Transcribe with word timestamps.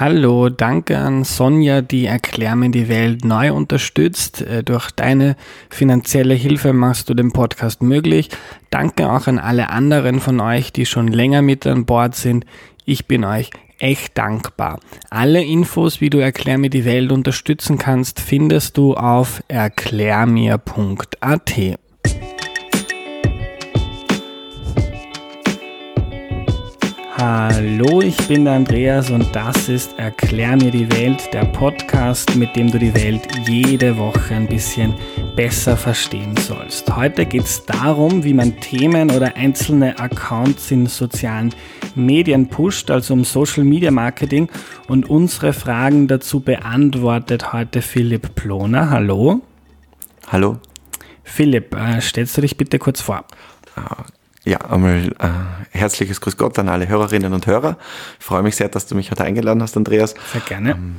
Hallo, 0.00 0.48
danke 0.48 0.96
an 0.96 1.24
Sonja, 1.24 1.82
die 1.82 2.06
Erklär 2.06 2.54
mir 2.54 2.70
die 2.70 2.88
Welt 2.88 3.24
neu 3.24 3.52
unterstützt. 3.52 4.42
Äh, 4.42 4.62
durch 4.62 4.92
deine 4.92 5.34
finanzielle 5.70 6.34
Hilfe 6.34 6.72
machst 6.72 7.10
du 7.10 7.14
den 7.14 7.32
Podcast 7.32 7.82
möglich. 7.82 8.28
Danke 8.70 9.10
auch 9.10 9.26
an 9.26 9.40
alle 9.40 9.70
anderen 9.70 10.20
von 10.20 10.38
euch, 10.38 10.72
die 10.72 10.86
schon 10.86 11.08
länger 11.08 11.42
mit 11.42 11.66
an 11.66 11.84
Bord 11.84 12.14
sind. 12.14 12.46
Ich 12.84 13.06
bin 13.06 13.24
euch 13.24 13.50
echt 13.80 14.16
dankbar. 14.16 14.78
Alle 15.10 15.42
Infos, 15.42 16.00
wie 16.00 16.10
du 16.10 16.18
Erklär 16.18 16.58
mir 16.58 16.70
die 16.70 16.84
Welt 16.84 17.10
unterstützen 17.10 17.76
kannst, 17.76 18.20
findest 18.20 18.76
du 18.76 18.94
auf 18.94 19.42
erklärmir.at. 19.48 21.78
Hallo, 27.20 28.00
ich 28.00 28.16
bin 28.28 28.44
der 28.44 28.54
Andreas 28.54 29.10
und 29.10 29.34
das 29.34 29.68
ist 29.68 29.98
Erklär 29.98 30.54
mir 30.54 30.70
die 30.70 30.88
Welt, 30.92 31.28
der 31.32 31.46
Podcast, 31.46 32.36
mit 32.36 32.54
dem 32.54 32.70
du 32.70 32.78
die 32.78 32.94
Welt 32.94 33.26
jede 33.44 33.98
Woche 33.98 34.36
ein 34.36 34.46
bisschen 34.46 34.94
besser 35.34 35.76
verstehen 35.76 36.36
sollst. 36.36 36.94
Heute 36.94 37.26
geht 37.26 37.42
es 37.42 37.66
darum, 37.66 38.22
wie 38.22 38.34
man 38.34 38.60
Themen 38.60 39.10
oder 39.10 39.34
einzelne 39.34 39.98
Accounts 39.98 40.70
in 40.70 40.86
sozialen 40.86 41.52
Medien 41.96 42.50
pusht, 42.50 42.88
also 42.88 43.14
um 43.14 43.24
Social 43.24 43.64
Media 43.64 43.90
Marketing. 43.90 44.48
Und 44.86 45.10
unsere 45.10 45.52
Fragen 45.52 46.06
dazu 46.06 46.38
beantwortet 46.38 47.52
heute 47.52 47.82
Philipp 47.82 48.36
Ploner. 48.36 48.90
Hallo. 48.90 49.40
Hallo. 50.28 50.58
Philipp, 51.24 51.74
äh, 51.74 52.00
stellst 52.00 52.36
du 52.36 52.42
dich 52.42 52.56
bitte 52.56 52.78
kurz 52.78 53.00
vor? 53.00 53.24
Ja, 54.48 54.62
einmal 54.62 55.12
äh, 55.18 55.76
herzliches 55.76 56.22
Grüß 56.22 56.38
Gott 56.38 56.58
an 56.58 56.70
alle 56.70 56.88
Hörerinnen 56.88 57.34
und 57.34 57.46
Hörer. 57.46 57.76
Ich 58.18 58.24
freue 58.24 58.42
mich 58.42 58.56
sehr, 58.56 58.70
dass 58.70 58.86
du 58.86 58.94
mich 58.94 59.10
heute 59.10 59.24
eingeladen 59.24 59.62
hast, 59.62 59.76
Andreas. 59.76 60.14
Sehr 60.32 60.40
gerne. 60.40 60.70
Ähm, 60.70 60.96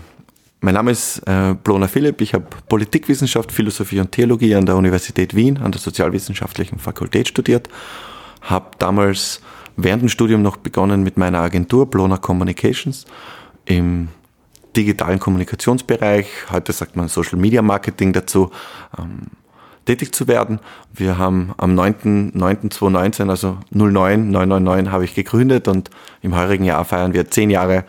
mein 0.62 0.76
Name 0.76 0.92
ist 0.92 1.18
äh, 1.26 1.56
Blona 1.56 1.88
Philipp. 1.88 2.22
Ich 2.22 2.36
habe 2.36 2.46
Politikwissenschaft, 2.68 3.52
Philosophie 3.52 4.02
und 4.02 4.12
Theologie 4.12 4.54
an 4.54 4.68
der 4.68 4.76
Universität 4.76 5.36
Wien, 5.36 5.58
an 5.58 5.72
der 5.72 5.82
Sozialwissenschaftlichen 5.82 6.78
Fakultät 6.78 7.28
studiert. 7.28 7.70
Habe 8.42 8.70
damals 8.78 9.42
während 9.78 10.04
dem 10.04 10.10
Studium 10.10 10.44
noch 10.44 10.58
begonnen 10.58 11.02
mit 11.02 11.18
meiner 11.18 11.40
Agentur 11.40 11.90
Blona 11.90 12.18
Communications 12.18 13.08
im 13.66 14.10
digitalen 14.76 15.18
Kommunikationsbereich. 15.18 16.28
Heute 16.52 16.72
sagt 16.72 16.96
man 16.96 17.08
Social 17.08 17.40
Media 17.40 17.64
Marketing 17.64 18.14
dazu. 18.14 18.52
Ähm, 18.96 19.22
tätig 19.90 20.14
zu 20.14 20.28
werden. 20.28 20.60
Wir 20.94 21.18
haben 21.18 21.52
am 21.58 21.74
9.9.2019, 21.78 23.28
also 23.28 23.58
09, 23.72 24.30
999 24.30 24.92
habe 24.92 25.04
ich 25.04 25.16
gegründet 25.16 25.68
und 25.68 25.90
im 26.22 26.36
heurigen 26.36 26.64
Jahr 26.64 26.86
feiern 26.86 27.14
wir 27.14 27.32
zehn 27.32 27.50
Jahre 27.50 27.86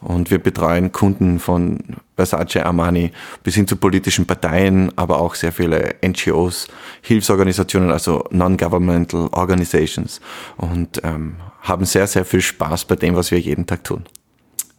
und 0.00 0.32
wir 0.32 0.40
betreuen 0.40 0.90
Kunden 0.90 1.38
von 1.38 1.78
Versace, 2.16 2.56
Armani 2.56 3.12
bis 3.44 3.54
hin 3.54 3.68
zu 3.68 3.76
politischen 3.76 4.26
Parteien, 4.26 4.90
aber 4.96 5.20
auch 5.20 5.36
sehr 5.36 5.52
viele 5.52 5.94
NGOs, 6.04 6.66
Hilfsorganisationen, 7.02 7.92
also 7.92 8.24
Non-Governmental 8.30 9.28
Organizations 9.30 10.20
und 10.56 11.00
ähm, 11.04 11.36
haben 11.62 11.84
sehr, 11.84 12.08
sehr 12.08 12.24
viel 12.24 12.40
Spaß 12.40 12.84
bei 12.86 12.96
dem, 12.96 13.14
was 13.14 13.30
wir 13.30 13.38
jeden 13.38 13.64
Tag 13.64 13.84
tun. 13.84 14.04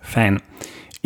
Fein. 0.02 0.42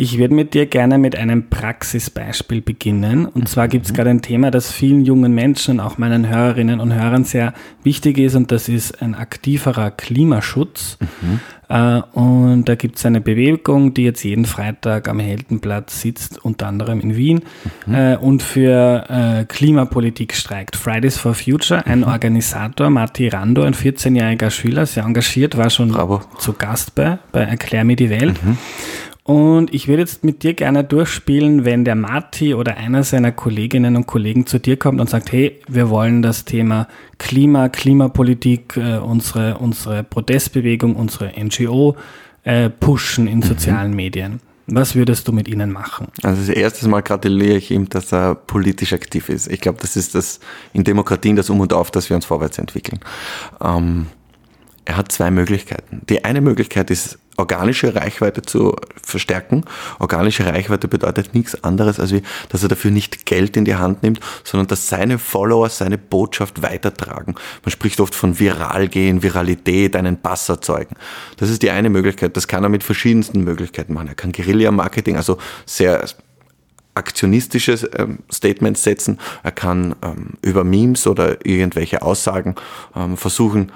Ich 0.00 0.16
würde 0.16 0.32
mit 0.32 0.54
dir 0.54 0.64
gerne 0.64 0.96
mit 0.96 1.14
einem 1.14 1.50
Praxisbeispiel 1.50 2.62
beginnen. 2.62 3.26
Und 3.26 3.50
zwar 3.50 3.68
gibt 3.68 3.84
es 3.84 3.92
mhm. 3.92 3.96
gerade 3.96 4.08
ein 4.08 4.22
Thema, 4.22 4.50
das 4.50 4.72
vielen 4.72 5.04
jungen 5.04 5.34
Menschen, 5.34 5.78
auch 5.78 5.98
meinen 5.98 6.26
Hörerinnen 6.26 6.80
und 6.80 6.94
Hörern 6.94 7.24
sehr 7.24 7.52
wichtig 7.82 8.16
ist. 8.16 8.34
Und 8.34 8.50
das 8.50 8.70
ist 8.70 9.02
ein 9.02 9.14
aktiverer 9.14 9.90
Klimaschutz. 9.90 10.96
Mhm. 11.20 11.40
Äh, 11.68 12.00
und 12.18 12.64
da 12.64 12.76
gibt 12.76 12.96
es 12.96 13.04
eine 13.04 13.20
Bewegung, 13.20 13.92
die 13.92 14.04
jetzt 14.04 14.24
jeden 14.24 14.46
Freitag 14.46 15.06
am 15.06 15.20
Heldenplatz 15.20 16.00
sitzt, 16.00 16.42
unter 16.42 16.68
anderem 16.68 17.00
in 17.00 17.16
Wien, 17.16 17.42
mhm. 17.84 17.94
Äh, 17.94 18.16
und 18.16 18.42
für 18.42 19.04
äh, 19.06 19.44
Klimapolitik 19.44 20.34
streikt. 20.34 20.76
Fridays 20.76 21.18
for 21.18 21.34
Future, 21.34 21.84
ein 21.86 21.98
mhm. 21.98 22.06
Organisator, 22.06 22.88
Matti 22.88 23.28
Rando, 23.28 23.64
ein 23.64 23.74
14-jähriger 23.74 24.50
Schüler, 24.50 24.86
sehr 24.86 25.04
engagiert, 25.04 25.58
war 25.58 25.68
schon 25.68 25.90
Bravo. 25.90 26.22
zu 26.38 26.54
Gast 26.54 26.94
bei, 26.94 27.18
bei 27.32 27.42
Erklär 27.42 27.84
mir 27.84 27.96
die 27.96 28.08
Welt. 28.08 28.42
Mhm. 28.42 28.56
Und 29.24 29.74
ich 29.74 29.86
würde 29.86 30.02
jetzt 30.02 30.24
mit 30.24 30.42
dir 30.42 30.54
gerne 30.54 30.82
durchspielen, 30.82 31.64
wenn 31.64 31.84
der 31.84 31.94
Marti 31.94 32.54
oder 32.54 32.76
einer 32.76 33.04
seiner 33.04 33.32
Kolleginnen 33.32 33.96
und 33.96 34.06
Kollegen 34.06 34.46
zu 34.46 34.58
dir 34.58 34.76
kommt 34.76 35.00
und 35.00 35.10
sagt, 35.10 35.30
hey, 35.32 35.60
wir 35.68 35.90
wollen 35.90 36.22
das 36.22 36.44
Thema 36.44 36.88
Klima, 37.18 37.68
Klimapolitik, 37.68 38.76
äh, 38.76 38.98
unsere, 38.98 39.58
unsere 39.58 40.02
Protestbewegung, 40.02 40.96
unsere 40.96 41.32
NGO 41.38 41.96
äh, 42.44 42.70
pushen 42.70 43.26
in 43.26 43.38
mhm. 43.38 43.42
sozialen 43.42 43.90
mhm. 43.90 43.96
Medien. 43.96 44.40
Was 44.72 44.94
würdest 44.94 45.26
du 45.26 45.32
mit 45.32 45.48
ihnen 45.48 45.72
machen? 45.72 46.06
Also 46.22 46.40
das 46.40 46.48
erste 46.48 46.88
Mal 46.88 47.02
gratuliere 47.02 47.56
ich 47.56 47.72
ihm, 47.72 47.88
dass 47.88 48.12
er 48.12 48.36
politisch 48.36 48.92
aktiv 48.92 49.28
ist. 49.28 49.48
Ich 49.48 49.60
glaube, 49.60 49.78
das 49.80 49.96
ist 49.96 50.14
das 50.14 50.38
in 50.72 50.84
Demokratien 50.84 51.34
das 51.34 51.50
Um 51.50 51.60
und 51.60 51.72
Auf, 51.72 51.90
dass 51.90 52.08
wir 52.08 52.14
uns 52.14 52.24
vorwärts 52.24 52.58
entwickeln. 52.58 53.00
Ähm, 53.60 54.06
er 54.84 54.96
hat 54.96 55.12
zwei 55.12 55.30
Möglichkeiten. 55.30 56.02
Die 56.08 56.24
eine 56.24 56.40
Möglichkeit 56.40 56.90
ist, 56.90 57.18
organische 57.36 57.94
Reichweite 57.94 58.42
zu 58.42 58.76
verstärken. 59.02 59.64
Organische 59.98 60.46
Reichweite 60.46 60.88
bedeutet 60.88 61.34
nichts 61.34 61.64
anderes, 61.64 61.98
als 61.98 62.12
wie, 62.12 62.22
dass 62.50 62.62
er 62.62 62.68
dafür 62.68 62.90
nicht 62.90 63.26
Geld 63.26 63.56
in 63.56 63.64
die 63.64 63.74
Hand 63.74 64.02
nimmt, 64.02 64.20
sondern 64.44 64.68
dass 64.68 64.88
seine 64.88 65.18
Follower 65.18 65.68
seine 65.68 65.98
Botschaft 65.98 66.62
weitertragen. 66.62 67.34
Man 67.64 67.70
spricht 67.70 68.00
oft 68.00 68.14
von 68.14 68.38
viral 68.38 68.88
gehen, 68.88 69.22
Viralität, 69.22 69.96
einen 69.96 70.20
Bass 70.20 70.48
erzeugen. 70.48 70.96
Das 71.38 71.50
ist 71.50 71.62
die 71.62 71.70
eine 71.70 71.90
Möglichkeit. 71.90 72.36
Das 72.36 72.46
kann 72.46 72.62
er 72.62 72.68
mit 72.68 72.84
verschiedensten 72.84 73.42
Möglichkeiten 73.42 73.94
machen. 73.94 74.08
Er 74.08 74.14
kann 74.14 74.32
Guerilla-Marketing, 74.32 75.16
also 75.16 75.38
sehr 75.66 76.04
aktionistische 76.94 77.72
ähm, 77.96 78.18
Statements 78.30 78.82
setzen. 78.82 79.18
Er 79.42 79.52
kann 79.52 79.94
ähm, 80.02 80.34
über 80.42 80.64
Memes 80.64 81.06
oder 81.06 81.44
irgendwelche 81.46 82.02
Aussagen 82.02 82.56
ähm, 82.94 83.16
versuchen, 83.16 83.72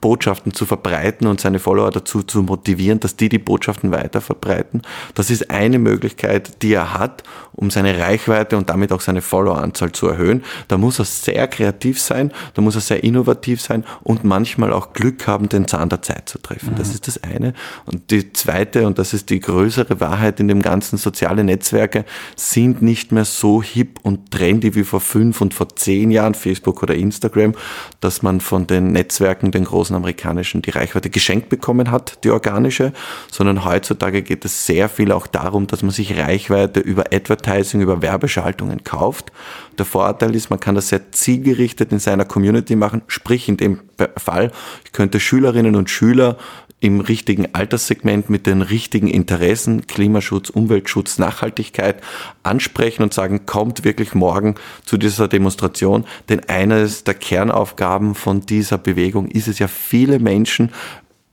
Botschaften 0.00 0.52
zu 0.52 0.66
verbreiten 0.66 1.26
und 1.26 1.40
seine 1.40 1.58
Follower 1.58 1.90
dazu 1.90 2.22
zu 2.22 2.42
motivieren, 2.42 3.00
dass 3.00 3.16
die 3.16 3.28
die 3.28 3.38
Botschaften 3.38 3.90
weiter 3.90 4.20
verbreiten. 4.20 4.82
Das 5.14 5.30
ist 5.30 5.50
eine 5.50 5.78
Möglichkeit, 5.78 6.62
die 6.62 6.74
er 6.74 6.94
hat, 6.94 7.22
um 7.52 7.70
seine 7.70 7.98
Reichweite 7.98 8.56
und 8.56 8.70
damit 8.70 8.92
auch 8.92 9.00
seine 9.00 9.22
Followeranzahl 9.22 9.92
zu 9.92 10.08
erhöhen. 10.08 10.42
Da 10.68 10.78
muss 10.78 10.98
er 10.98 11.04
sehr 11.04 11.46
kreativ 11.48 12.00
sein, 12.00 12.32
da 12.54 12.62
muss 12.62 12.74
er 12.74 12.80
sehr 12.80 13.04
innovativ 13.04 13.60
sein 13.60 13.84
und 14.02 14.24
manchmal 14.24 14.72
auch 14.72 14.92
Glück 14.92 15.26
haben, 15.26 15.48
den 15.48 15.68
Zahn 15.68 15.88
der 15.88 16.02
Zeit 16.02 16.28
zu 16.28 16.38
treffen. 16.38 16.72
Mhm. 16.72 16.76
Das 16.76 16.94
ist 16.94 17.06
das 17.06 17.22
eine. 17.22 17.52
Und 17.86 18.10
die 18.10 18.32
zweite, 18.32 18.86
und 18.86 18.98
das 18.98 19.12
ist 19.12 19.30
die 19.30 19.40
größere 19.40 20.00
Wahrheit 20.00 20.40
in 20.40 20.48
dem 20.48 20.62
ganzen, 20.62 20.96
soziale 20.96 21.44
Netzwerke 21.44 22.04
sind 22.36 22.82
nicht 22.82 23.12
mehr 23.12 23.24
so 23.24 23.62
hip 23.62 23.98
und 24.02 24.30
trendy 24.30 24.74
wie 24.74 24.84
vor 24.84 25.00
fünf 25.00 25.40
und 25.40 25.54
vor 25.54 25.68
zehn 25.76 26.10
Jahren, 26.10 26.34
Facebook 26.34 26.82
oder 26.82 26.94
Instagram, 26.94 27.54
dass 28.00 28.22
man 28.22 28.40
von 28.40 28.66
den 28.66 28.92
Netzwerken, 28.92 29.50
den 29.50 29.64
großen 29.64 29.89
großen 29.90 29.96
amerikanischen 29.96 30.62
die 30.62 30.70
Reichweite 30.70 31.10
geschenkt 31.10 31.48
bekommen 31.48 31.90
hat, 31.90 32.24
die 32.24 32.30
organische, 32.30 32.92
sondern 33.30 33.64
heutzutage 33.64 34.22
geht 34.22 34.44
es 34.44 34.66
sehr 34.66 34.88
viel 34.88 35.12
auch 35.12 35.26
darum, 35.26 35.66
dass 35.66 35.82
man 35.82 35.90
sich 35.90 36.16
Reichweite 36.16 36.80
über 36.80 37.06
Advertising, 37.12 37.80
über 37.80 38.02
Werbeschaltungen 38.02 38.84
kauft. 38.84 39.32
Der 39.78 39.84
Vorteil 39.84 40.34
ist, 40.34 40.50
man 40.50 40.60
kann 40.60 40.74
das 40.74 40.88
sehr 40.88 41.12
zielgerichtet 41.12 41.92
in 41.92 41.98
seiner 41.98 42.24
Community 42.24 42.76
machen, 42.76 43.02
sprich 43.08 43.48
in 43.48 43.56
dem 43.56 43.80
Fall, 44.16 44.52
ich 44.84 44.92
könnte 44.92 45.20
Schülerinnen 45.20 45.76
und 45.76 45.90
Schüler 45.90 46.36
im 46.80 47.00
richtigen 47.00 47.54
Alterssegment 47.54 48.30
mit 48.30 48.46
den 48.46 48.62
richtigen 48.62 49.08
Interessen, 49.08 49.86
Klimaschutz, 49.86 50.48
Umweltschutz, 50.48 51.18
Nachhaltigkeit 51.18 52.02
ansprechen 52.42 53.02
und 53.02 53.12
sagen, 53.12 53.44
kommt 53.44 53.84
wirklich 53.84 54.14
morgen 54.14 54.54
zu 54.84 54.96
dieser 54.96 55.28
Demonstration. 55.28 56.06
Denn 56.30 56.40
eines 56.48 57.04
der 57.04 57.14
Kernaufgaben 57.14 58.14
von 58.14 58.40
dieser 58.40 58.78
Bewegung 58.78 59.28
ist 59.28 59.46
es 59.46 59.58
ja, 59.58 59.68
viele 59.68 60.18
Menschen 60.18 60.72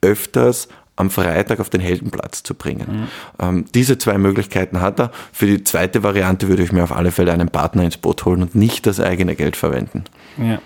öfters 0.01 0.67
am 0.97 1.09
Freitag 1.09 1.59
auf 1.59 1.69
den 1.69 1.79
Heldenplatz 1.79 2.43
zu 2.43 2.55
bringen. 2.55 2.87
Mhm. 2.89 3.07
Ähm, 3.39 3.65
diese 3.73 3.97
zwei 3.97 4.17
Möglichkeiten 4.17 4.81
hat 4.81 4.99
er. 4.99 5.11
Für 5.31 5.45
die 5.45 5.63
zweite 5.63 6.03
Variante 6.03 6.49
würde 6.49 6.63
ich 6.63 6.71
mir 6.71 6.83
auf 6.83 6.91
alle 6.91 7.11
Fälle 7.11 7.31
einen 7.31 7.49
Partner 7.49 7.83
ins 7.83 7.97
Boot 7.97 8.25
holen 8.25 8.41
und 8.41 8.55
nicht 8.55 8.85
das 8.85 8.99
eigene 8.99 9.35
Geld 9.35 9.55
verwenden. 9.55 10.03
Ja. 10.37 10.59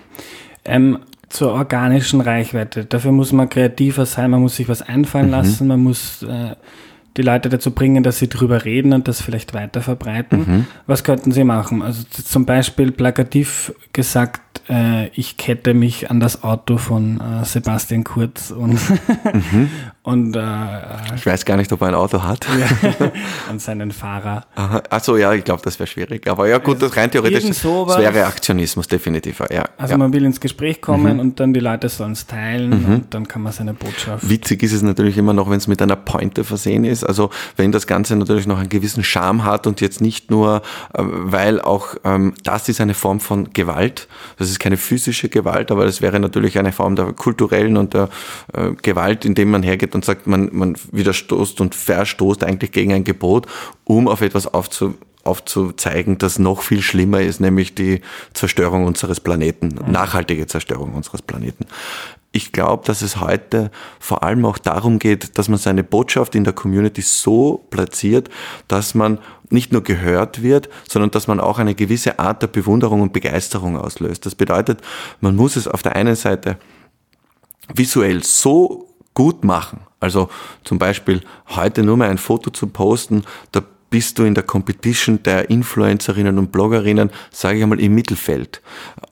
Ähm, 0.64 0.98
zur 1.32 1.52
organischen 1.52 2.20
Reichweite. 2.20 2.84
Dafür 2.84 3.12
muss 3.12 3.32
man 3.32 3.48
kreativer 3.48 4.04
sein, 4.06 4.30
man 4.30 4.42
muss 4.42 4.56
sich 4.56 4.68
was 4.68 4.82
einfallen 4.82 5.26
mhm. 5.26 5.32
lassen, 5.32 5.66
man 5.66 5.80
muss 5.80 6.22
äh, 6.22 6.54
die 7.16 7.22
Leute 7.22 7.48
dazu 7.48 7.70
bringen, 7.70 8.02
dass 8.02 8.18
sie 8.18 8.28
drüber 8.28 8.64
reden 8.64 8.92
und 8.92 9.08
das 9.08 9.22
vielleicht 9.22 9.54
weiter 9.54 9.80
verbreiten. 9.80 10.38
Mhm. 10.38 10.66
Was 10.86 11.04
könnten 11.04 11.32
sie 11.32 11.44
machen? 11.44 11.82
Also 11.82 12.04
zum 12.10 12.44
Beispiel 12.44 12.92
plakativ 12.92 13.74
gesagt, 13.92 14.51
äh, 14.68 15.08
ich 15.08 15.36
kette 15.36 15.74
mich 15.74 16.10
an 16.10 16.20
das 16.20 16.42
Auto 16.42 16.76
von 16.78 17.20
äh, 17.20 17.44
Sebastian 17.44 18.04
Kurz 18.04 18.50
und, 18.50 18.74
mhm. 19.32 19.70
und 20.02 20.36
äh, 20.36 21.14
ich 21.14 21.26
weiß 21.26 21.44
gar 21.44 21.56
nicht, 21.56 21.72
ob 21.72 21.80
er 21.82 21.88
ein 21.88 21.94
Auto 21.94 22.22
hat. 22.22 22.46
an 23.48 23.58
seinen 23.58 23.90
Fahrer. 23.90 24.44
Achso, 24.90 25.16
ja, 25.16 25.32
ich 25.32 25.44
glaube, 25.44 25.62
das 25.64 25.78
wäre 25.78 25.86
schwierig. 25.86 26.28
Aber 26.28 26.48
ja 26.48 26.58
gut, 26.58 26.80
das 26.80 26.96
rein 26.96 27.10
theoretisch 27.10 27.44
das 27.48 27.64
wäre 27.64 28.26
Aktionismus 28.26 28.86
definitiv. 28.88 29.42
Ja, 29.50 29.64
also 29.76 29.92
ja. 29.92 29.98
man 29.98 30.12
will 30.12 30.24
ins 30.24 30.40
Gespräch 30.40 30.80
kommen 30.80 31.14
mhm. 31.14 31.20
und 31.20 31.40
dann 31.40 31.52
die 31.52 31.60
Leute 31.60 31.88
sollen 31.88 32.12
es 32.12 32.26
teilen 32.26 32.70
mhm. 32.70 32.94
und 32.94 33.14
dann 33.14 33.28
kann 33.28 33.42
man 33.42 33.52
seine 33.52 33.74
Botschaft. 33.74 34.28
Witzig 34.28 34.62
ist 34.62 34.72
es 34.72 34.82
natürlich 34.82 35.18
immer 35.18 35.32
noch, 35.32 35.50
wenn 35.50 35.58
es 35.58 35.66
mit 35.66 35.82
einer 35.82 35.96
Pointe 35.96 36.44
versehen 36.44 36.84
ist. 36.84 37.04
Also 37.04 37.30
wenn 37.56 37.72
das 37.72 37.86
Ganze 37.86 38.16
natürlich 38.16 38.46
noch 38.46 38.58
einen 38.58 38.68
gewissen 38.68 39.04
Charme 39.04 39.44
hat 39.44 39.66
und 39.66 39.80
jetzt 39.80 40.00
nicht 40.00 40.30
nur, 40.30 40.62
äh, 40.94 41.02
weil 41.02 41.60
auch 41.60 41.96
ähm, 42.04 42.34
das 42.44 42.68
ist 42.68 42.80
eine 42.80 42.94
Form 42.94 43.20
von 43.20 43.52
Gewalt. 43.52 44.08
Das 44.42 44.50
ist 44.50 44.58
keine 44.58 44.76
physische 44.76 45.28
Gewalt, 45.28 45.70
aber 45.70 45.84
das 45.84 46.02
wäre 46.02 46.18
natürlich 46.18 46.58
eine 46.58 46.72
Form 46.72 46.96
der 46.96 47.12
kulturellen 47.12 47.76
und 47.76 47.94
der 47.94 48.08
äh, 48.52 48.72
Gewalt, 48.82 49.24
indem 49.24 49.52
man 49.52 49.62
hergeht 49.62 49.94
und 49.94 50.04
sagt, 50.04 50.26
man, 50.26 50.48
man 50.50 50.76
widerstoßt 50.90 51.60
und 51.60 51.76
verstoßt 51.76 52.42
eigentlich 52.42 52.72
gegen 52.72 52.92
ein 52.92 53.04
Gebot, 53.04 53.46
um 53.84 54.08
auf 54.08 54.20
etwas 54.20 54.52
aufzu, 54.52 54.94
aufzuzeigen, 55.22 56.18
das 56.18 56.40
noch 56.40 56.62
viel 56.62 56.82
schlimmer 56.82 57.20
ist, 57.20 57.40
nämlich 57.40 57.76
die 57.76 58.00
Zerstörung 58.32 58.84
unseres 58.84 59.20
Planeten, 59.20 59.78
nachhaltige 59.86 60.48
Zerstörung 60.48 60.92
unseres 60.94 61.22
Planeten. 61.22 61.66
Ich 62.34 62.52
glaube, 62.52 62.84
dass 62.86 63.02
es 63.02 63.20
heute 63.20 63.70
vor 64.00 64.22
allem 64.22 64.46
auch 64.46 64.56
darum 64.56 64.98
geht, 64.98 65.38
dass 65.38 65.48
man 65.48 65.58
seine 65.58 65.84
Botschaft 65.84 66.34
in 66.34 66.44
der 66.44 66.54
Community 66.54 67.02
so 67.02 67.66
platziert, 67.68 68.30
dass 68.68 68.94
man 68.94 69.18
nicht 69.50 69.70
nur 69.70 69.82
gehört 69.82 70.42
wird, 70.42 70.70
sondern 70.88 71.10
dass 71.10 71.26
man 71.26 71.40
auch 71.40 71.58
eine 71.58 71.74
gewisse 71.74 72.18
Art 72.18 72.40
der 72.40 72.46
Bewunderung 72.46 73.02
und 73.02 73.12
Begeisterung 73.12 73.76
auslöst. 73.76 74.24
Das 74.24 74.34
bedeutet, 74.34 74.80
man 75.20 75.36
muss 75.36 75.56
es 75.56 75.68
auf 75.68 75.82
der 75.82 75.94
einen 75.94 76.16
Seite 76.16 76.56
visuell 77.74 78.24
so 78.24 78.88
gut 79.12 79.44
machen. 79.44 79.80
Also 80.00 80.30
zum 80.64 80.78
Beispiel 80.78 81.20
heute 81.50 81.82
nur 81.82 81.98
mal 81.98 82.08
ein 82.08 82.18
Foto 82.18 82.50
zu 82.50 82.66
posten, 82.66 83.24
da 83.52 83.62
bist 83.92 84.18
du 84.18 84.24
in 84.24 84.34
der 84.34 84.42
Competition 84.42 85.22
der 85.22 85.50
Influencerinnen 85.50 86.38
und 86.38 86.50
Bloggerinnen, 86.50 87.10
sage 87.30 87.58
ich 87.58 87.62
einmal, 87.62 87.78
im 87.78 87.94
Mittelfeld. 87.94 88.62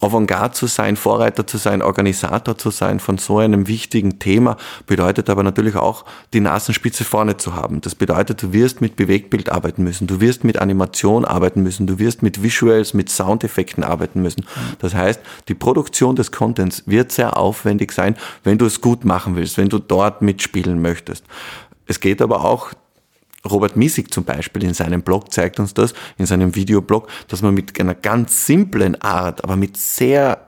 Avantgarde 0.01 0.55
zu 0.55 0.67
sein, 0.67 0.97
Vorreiter 0.97 1.47
zu 1.47 1.59
sein, 1.59 1.83
Organisator 1.83 2.57
zu 2.57 2.71
sein 2.71 2.99
von 2.99 3.19
so 3.19 3.39
einem 3.39 3.69
wichtigen 3.69 4.19
Thema, 4.19 4.57
bedeutet 4.87 5.29
aber 5.29 5.43
natürlich 5.43 5.77
auch, 5.77 6.07
die 6.33 6.41
Nasenspitze 6.41 7.05
vorne 7.05 7.37
zu 7.37 7.55
haben. 7.55 7.83
Das 7.83 7.95
bedeutet, 7.95 8.43
du 8.43 8.55
wirst 8.55 8.81
mit 8.81 8.97
Bewegtbild 8.97 9.53
arbeiten 9.53 9.85
müssen, 9.85 10.07
du 10.07 10.19
wirst 10.23 10.45
mit 10.45 10.59
Animation 10.59 11.27
arbeiten 11.27 11.63
müssen, 11.63 11.87
du 11.87 11.99
wirst 11.99 12.23
mit 12.23 12.43
Visuals, 12.43 12.95
mit 12.95 13.11
Soundeffekten 13.11 13.85
arbeiten 13.85 14.23
müssen. 14.23 14.47
Das 14.79 14.95
heißt, 14.95 15.21
die 15.49 15.55
Produktion 15.55 16.17
des 16.17 16.33
Contents 16.33 16.85
wird 16.87 17.13
sehr 17.13 17.37
aufwendig 17.37 17.93
sein, 17.93 18.17
wenn 18.45 18.57
du 18.57 18.65
es 18.65 18.81
gut 18.81 19.05
machen 19.05 19.37
willst, 19.37 19.59
wenn 19.59 19.69
du 19.69 19.79
dort 19.79 20.23
mitspielen 20.23 20.81
möchtest. 20.81 21.27
Es 21.87 22.01
geht 22.01 22.23
aber 22.23 22.47
auch 22.47 22.71
Robert 23.49 23.77
Miesig 23.77 24.13
zum 24.13 24.25
Beispiel 24.25 24.65
in 24.65 24.75
seinem 24.75 25.03
Blog 25.03 25.33
zeigt 25.33 25.61
uns 25.61 25.75
das, 25.75 25.95
in 26.19 26.27
seinem 26.27 26.55
Videoblog, 26.55 27.09
dass 27.29 27.43
man 27.43 27.55
mit 27.55 27.79
einer 27.81 27.95
ganz 27.95 28.47
simplen 28.47 29.01
Art, 29.01 29.43
aber 29.45 29.57
mit 29.57 29.77
sehr 29.77 30.47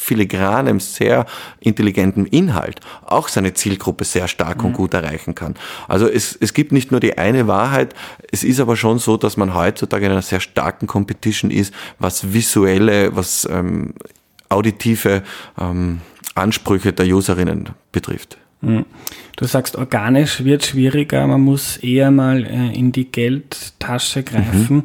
filigranem, 0.00 0.80
sehr 0.80 1.26
intelligentem 1.60 2.24
Inhalt 2.24 2.80
auch 3.04 3.28
seine 3.28 3.52
Zielgruppe 3.52 4.04
sehr 4.04 4.28
stark 4.28 4.60
mhm. 4.60 4.66
und 4.66 4.72
gut 4.72 4.94
erreichen 4.94 5.34
kann. 5.34 5.56
Also 5.88 6.08
es, 6.08 6.36
es 6.40 6.54
gibt 6.54 6.72
nicht 6.72 6.90
nur 6.90 7.00
die 7.00 7.18
eine 7.18 7.46
Wahrheit, 7.48 7.94
es 8.32 8.42
ist 8.42 8.60
aber 8.60 8.76
schon 8.76 8.98
so, 8.98 9.18
dass 9.18 9.36
man 9.36 9.54
heutzutage 9.54 10.06
in 10.06 10.12
einer 10.12 10.22
sehr 10.22 10.40
starken 10.40 10.86
Competition 10.86 11.50
ist, 11.50 11.74
was 11.98 12.32
visuelle, 12.32 13.14
was 13.14 13.46
ähm, 13.50 13.92
auditive 14.48 15.22
ähm, 15.60 16.00
Ansprüche 16.34 16.94
der 16.94 17.06
Userinnen 17.06 17.70
betrifft. 17.92 18.38
Mhm. 18.60 18.84
Du 19.36 19.46
sagst, 19.46 19.76
organisch 19.76 20.44
wird 20.44 20.64
schwieriger, 20.64 21.26
man 21.26 21.40
muss 21.40 21.78
eher 21.78 22.10
mal 22.10 22.44
äh, 22.44 22.74
in 22.76 22.92
die 22.92 23.10
Geldtasche 23.10 24.22
greifen. 24.22 24.76
Mhm. 24.76 24.82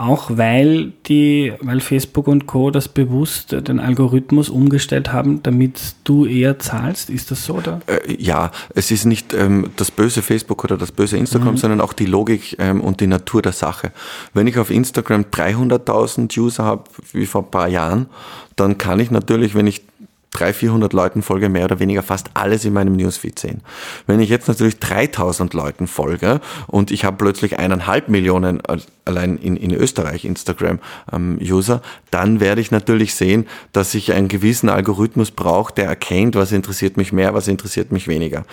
Auch 0.00 0.30
weil 0.30 0.94
die, 1.08 1.52
weil 1.60 1.80
Facebook 1.80 2.26
und 2.26 2.46
Co. 2.46 2.70
das 2.70 2.88
bewusst 2.88 3.52
den 3.52 3.78
Algorithmus 3.78 4.48
umgestellt 4.48 5.12
haben, 5.12 5.42
damit 5.42 5.78
du 6.04 6.24
eher 6.24 6.58
zahlst. 6.58 7.10
Ist 7.10 7.30
das 7.30 7.44
so, 7.44 7.56
oder? 7.56 7.80
Äh, 7.86 8.16
ja, 8.18 8.50
es 8.74 8.90
ist 8.90 9.04
nicht 9.04 9.34
ähm, 9.34 9.68
das 9.76 9.90
böse 9.90 10.22
Facebook 10.22 10.64
oder 10.64 10.78
das 10.78 10.90
böse 10.90 11.18
Instagram, 11.18 11.52
mhm. 11.52 11.58
sondern 11.58 11.80
auch 11.82 11.92
die 11.92 12.06
Logik 12.06 12.56
ähm, 12.58 12.80
und 12.80 13.02
die 13.02 13.08
Natur 13.08 13.42
der 13.42 13.52
Sache. 13.52 13.92
Wenn 14.32 14.46
ich 14.46 14.56
auf 14.56 14.70
Instagram 14.70 15.26
300.000 15.30 16.40
User 16.40 16.64
habe, 16.64 16.84
wie 17.12 17.26
vor 17.26 17.42
ein 17.42 17.50
paar 17.50 17.68
Jahren, 17.68 18.06
dann 18.56 18.78
kann 18.78 19.00
ich 19.00 19.10
natürlich, 19.10 19.54
wenn 19.54 19.66
ich 19.66 19.82
300, 20.30 20.56
400 20.56 20.92
Leuten 20.92 21.22
folge, 21.22 21.48
mehr 21.48 21.64
oder 21.64 21.80
weniger 21.80 22.02
fast 22.02 22.30
alles 22.34 22.64
in 22.64 22.72
meinem 22.72 22.96
Newsfeed 22.96 23.38
sehen. 23.38 23.62
Wenn 24.06 24.20
ich 24.20 24.28
jetzt 24.28 24.48
natürlich 24.48 24.78
3000 24.78 25.54
Leuten 25.54 25.86
folge 25.86 26.40
und 26.66 26.90
ich 26.90 27.04
habe 27.04 27.16
plötzlich 27.16 27.58
eineinhalb 27.58 28.08
Millionen 28.08 28.62
allein 29.04 29.36
in, 29.36 29.56
in 29.56 29.72
Österreich 29.72 30.24
Instagram-User, 30.24 31.74
ähm, 31.74 31.80
dann 32.10 32.40
werde 32.40 32.60
ich 32.60 32.70
natürlich 32.70 33.14
sehen, 33.14 33.46
dass 33.72 33.94
ich 33.94 34.12
einen 34.12 34.28
gewissen 34.28 34.68
Algorithmus 34.68 35.30
brauche, 35.30 35.74
der 35.74 35.86
erkennt, 35.86 36.34
was 36.34 36.52
interessiert 36.52 36.96
mich 36.96 37.12
mehr, 37.12 37.34
was 37.34 37.48
interessiert 37.48 37.92
mich 37.92 38.08
weniger. 38.08 38.44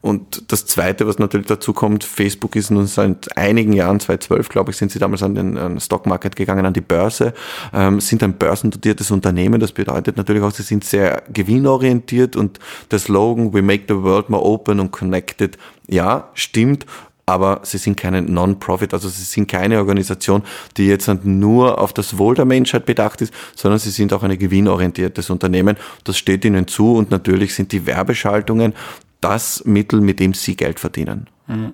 Und 0.00 0.50
das 0.52 0.66
Zweite, 0.66 1.06
was 1.06 1.18
natürlich 1.18 1.46
dazu 1.46 1.72
kommt, 1.72 2.04
Facebook 2.04 2.56
ist 2.56 2.70
nun 2.70 2.86
seit 2.86 3.36
einigen 3.36 3.72
Jahren, 3.72 4.00
2012 4.00 4.48
glaube 4.48 4.70
ich, 4.70 4.76
sind 4.76 4.90
sie 4.90 4.98
damals 4.98 5.22
an 5.22 5.34
den 5.34 5.58
an 5.58 5.80
Stockmarket 5.80 6.36
gegangen, 6.36 6.66
an 6.66 6.72
die 6.72 6.80
Börse, 6.80 7.34
ähm, 7.72 8.00
sind 8.00 8.22
ein 8.22 8.34
börsendotiertes 8.34 9.10
Unternehmen. 9.10 9.60
Das 9.60 9.72
bedeutet 9.72 10.16
natürlich 10.16 10.42
auch, 10.42 10.52
sie 10.52 10.62
sind 10.62 10.84
sehr 10.84 11.22
gewinnorientiert 11.32 12.36
und 12.36 12.58
der 12.90 12.98
Slogan 12.98 13.52
We 13.52 13.62
make 13.62 13.84
the 13.88 14.02
world 14.02 14.30
more 14.30 14.44
open 14.44 14.80
and 14.80 14.92
connected, 14.92 15.58
ja, 15.88 16.30
stimmt, 16.34 16.86
aber 17.26 17.60
sie 17.64 17.78
sind 17.78 17.96
keine 17.96 18.22
Non-Profit, 18.22 18.94
also 18.94 19.08
sie 19.08 19.24
sind 19.24 19.48
keine 19.48 19.78
Organisation, 19.78 20.42
die 20.76 20.86
jetzt 20.86 21.08
nur 21.24 21.80
auf 21.80 21.92
das 21.92 22.18
Wohl 22.18 22.36
der 22.36 22.44
Menschheit 22.44 22.86
bedacht 22.86 23.20
ist, 23.20 23.34
sondern 23.56 23.80
sie 23.80 23.90
sind 23.90 24.12
auch 24.12 24.22
ein 24.22 24.38
gewinnorientiertes 24.38 25.28
Unternehmen. 25.28 25.76
Das 26.04 26.16
steht 26.16 26.44
ihnen 26.44 26.68
zu 26.68 26.94
und 26.94 27.10
natürlich 27.10 27.54
sind 27.54 27.72
die 27.72 27.84
Werbeschaltungen 27.84 28.74
das 29.20 29.64
Mittel, 29.64 30.00
mit 30.00 30.20
dem 30.20 30.34
sie 30.34 30.56
Geld 30.56 30.78
verdienen. 30.78 31.28
Mhm. 31.48 31.72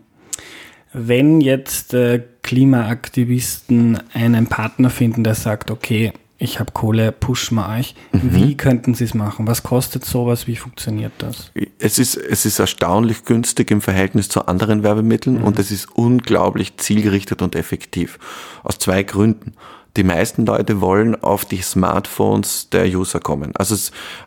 Wenn 0.95 1.41
jetzt 1.41 1.95
äh, 1.95 2.23
Klimaaktivisten 2.43 3.99
einen 4.13 4.47
Partner 4.47 4.91
finden, 4.91 5.25
der 5.25 5.35
sagt, 5.35 5.71
okay, 5.71 6.13
ich 6.43 6.59
habe 6.59 6.73
Kohle, 6.73 7.13
pushen 7.13 7.55
wir 7.55 7.69
euch. 7.69 7.95
Mhm. 8.11 8.35
Wie 8.35 8.57
könnten 8.57 8.95
Sie 8.95 9.05
es 9.05 9.15
machen? 9.15 9.47
Was 9.47 9.63
kostet 9.63 10.05
sowas? 10.05 10.49
Wie 10.49 10.57
funktioniert 10.57 11.13
das? 11.19 11.53
Es 11.79 12.01
ist, 12.01 12.17
es 12.17 12.45
ist 12.45 12.59
erstaunlich 12.59 13.25
günstig 13.25 13.71
im 13.71 13.81
Verhältnis 13.81 14.29
zu 14.29 14.47
anderen 14.47 14.83
Werbemitteln 14.83 15.39
mhm. 15.39 15.45
und 15.45 15.59
es 15.61 15.71
ist 15.71 15.89
unglaublich 15.95 16.77
zielgerichtet 16.79 17.43
und 17.43 17.55
effektiv. 17.55 18.19
Aus 18.65 18.79
zwei 18.79 19.05
Gründen 19.05 19.55
die 19.97 20.05
meisten 20.05 20.47
Leute 20.47 20.81
wollen 20.81 21.23
auf 21.23 21.45
die 21.45 21.61
Smartphones 21.61 22.71
der 22.71 22.87
User 22.87 23.21
kommen. 23.21 23.53
Also 23.57 23.77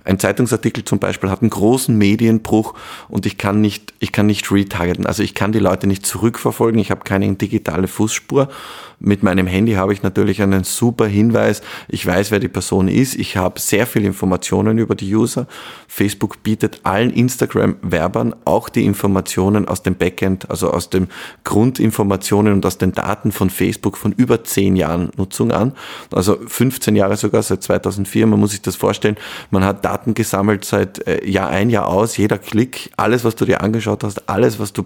ein 0.03 0.19
Zeitungsartikel 0.19 0.85
zum 0.85 0.99
Beispiel 0.99 1.29
hat 1.29 1.41
einen 1.41 1.49
großen 1.49 1.97
Medienbruch 1.97 2.75
und 3.09 3.25
ich 3.25 3.39
kann 3.39 3.61
nicht, 3.61 3.93
ich 3.99 4.11
kann 4.11 4.27
nicht 4.27 4.51
retargeten. 4.51 5.07
Also 5.07 5.23
ich 5.23 5.33
kann 5.33 5.51
die 5.51 5.59
Leute 5.59 5.87
nicht 5.87 6.05
zurückverfolgen. 6.05 6.79
Ich 6.79 6.91
habe 6.91 7.03
keine 7.03 7.33
digitale 7.33 7.87
Fußspur. 7.87 8.49
Mit 8.99 9.23
meinem 9.23 9.47
Handy 9.47 9.73
habe 9.73 9.91
ich 9.91 10.03
natürlich 10.03 10.41
einen 10.41 10.63
super 10.63 11.05
Hinweis. 11.07 11.61
Ich 11.87 12.05
weiß, 12.05 12.31
wer 12.31 12.39
die 12.39 12.47
Person 12.47 12.87
ist. 12.87 13.15
Ich 13.15 13.35
habe 13.35 13.59
sehr 13.59 13.87
viele 13.87 14.07
Informationen 14.07 14.77
über 14.77 14.95
die 14.95 15.13
User. 15.13 15.47
Facebook 15.87 16.43
bietet 16.43 16.81
allen 16.83 17.11
Instagram-Werbern 17.11 18.35
auch 18.45 18.69
die 18.69 18.85
Informationen 18.85 19.67
aus 19.67 19.83
dem 19.83 19.95
Backend, 19.95 20.49
also 20.49 20.71
aus 20.71 20.89
den 20.89 21.07
Grundinformationen 21.43 22.53
und 22.53 22.65
aus 22.65 22.77
den 22.77 22.93
Daten 22.93 23.31
von 23.31 23.49
Facebook 23.49 23.97
von 23.97 24.11
über 24.13 24.43
zehn 24.43 24.75
Jahren 24.75 25.09
Nutzung 25.17 25.51
an. 25.55 25.73
Also 26.11 26.37
15 26.45 26.95
Jahre 26.95 27.17
sogar, 27.17 27.41
seit 27.43 27.63
2004. 27.63 28.27
Man 28.27 28.39
muss 28.39 28.51
sich 28.51 28.61
das 28.61 28.75
vorstellen. 28.75 29.17
Man 29.51 29.63
hat 29.63 29.83
Daten 29.85 30.13
gesammelt 30.13 30.65
seit 30.65 31.07
äh, 31.07 31.27
Jahr 31.27 31.49
ein, 31.49 31.69
Jahr 31.69 31.87
aus. 31.87 32.17
Jeder 32.17 32.37
Klick, 32.37 32.91
alles, 32.97 33.23
was 33.23 33.35
du 33.35 33.45
dir 33.45 33.61
angeschaut 33.61 34.03
hast, 34.03 34.29
alles, 34.29 34.59
was 34.59 34.73
du, 34.73 34.83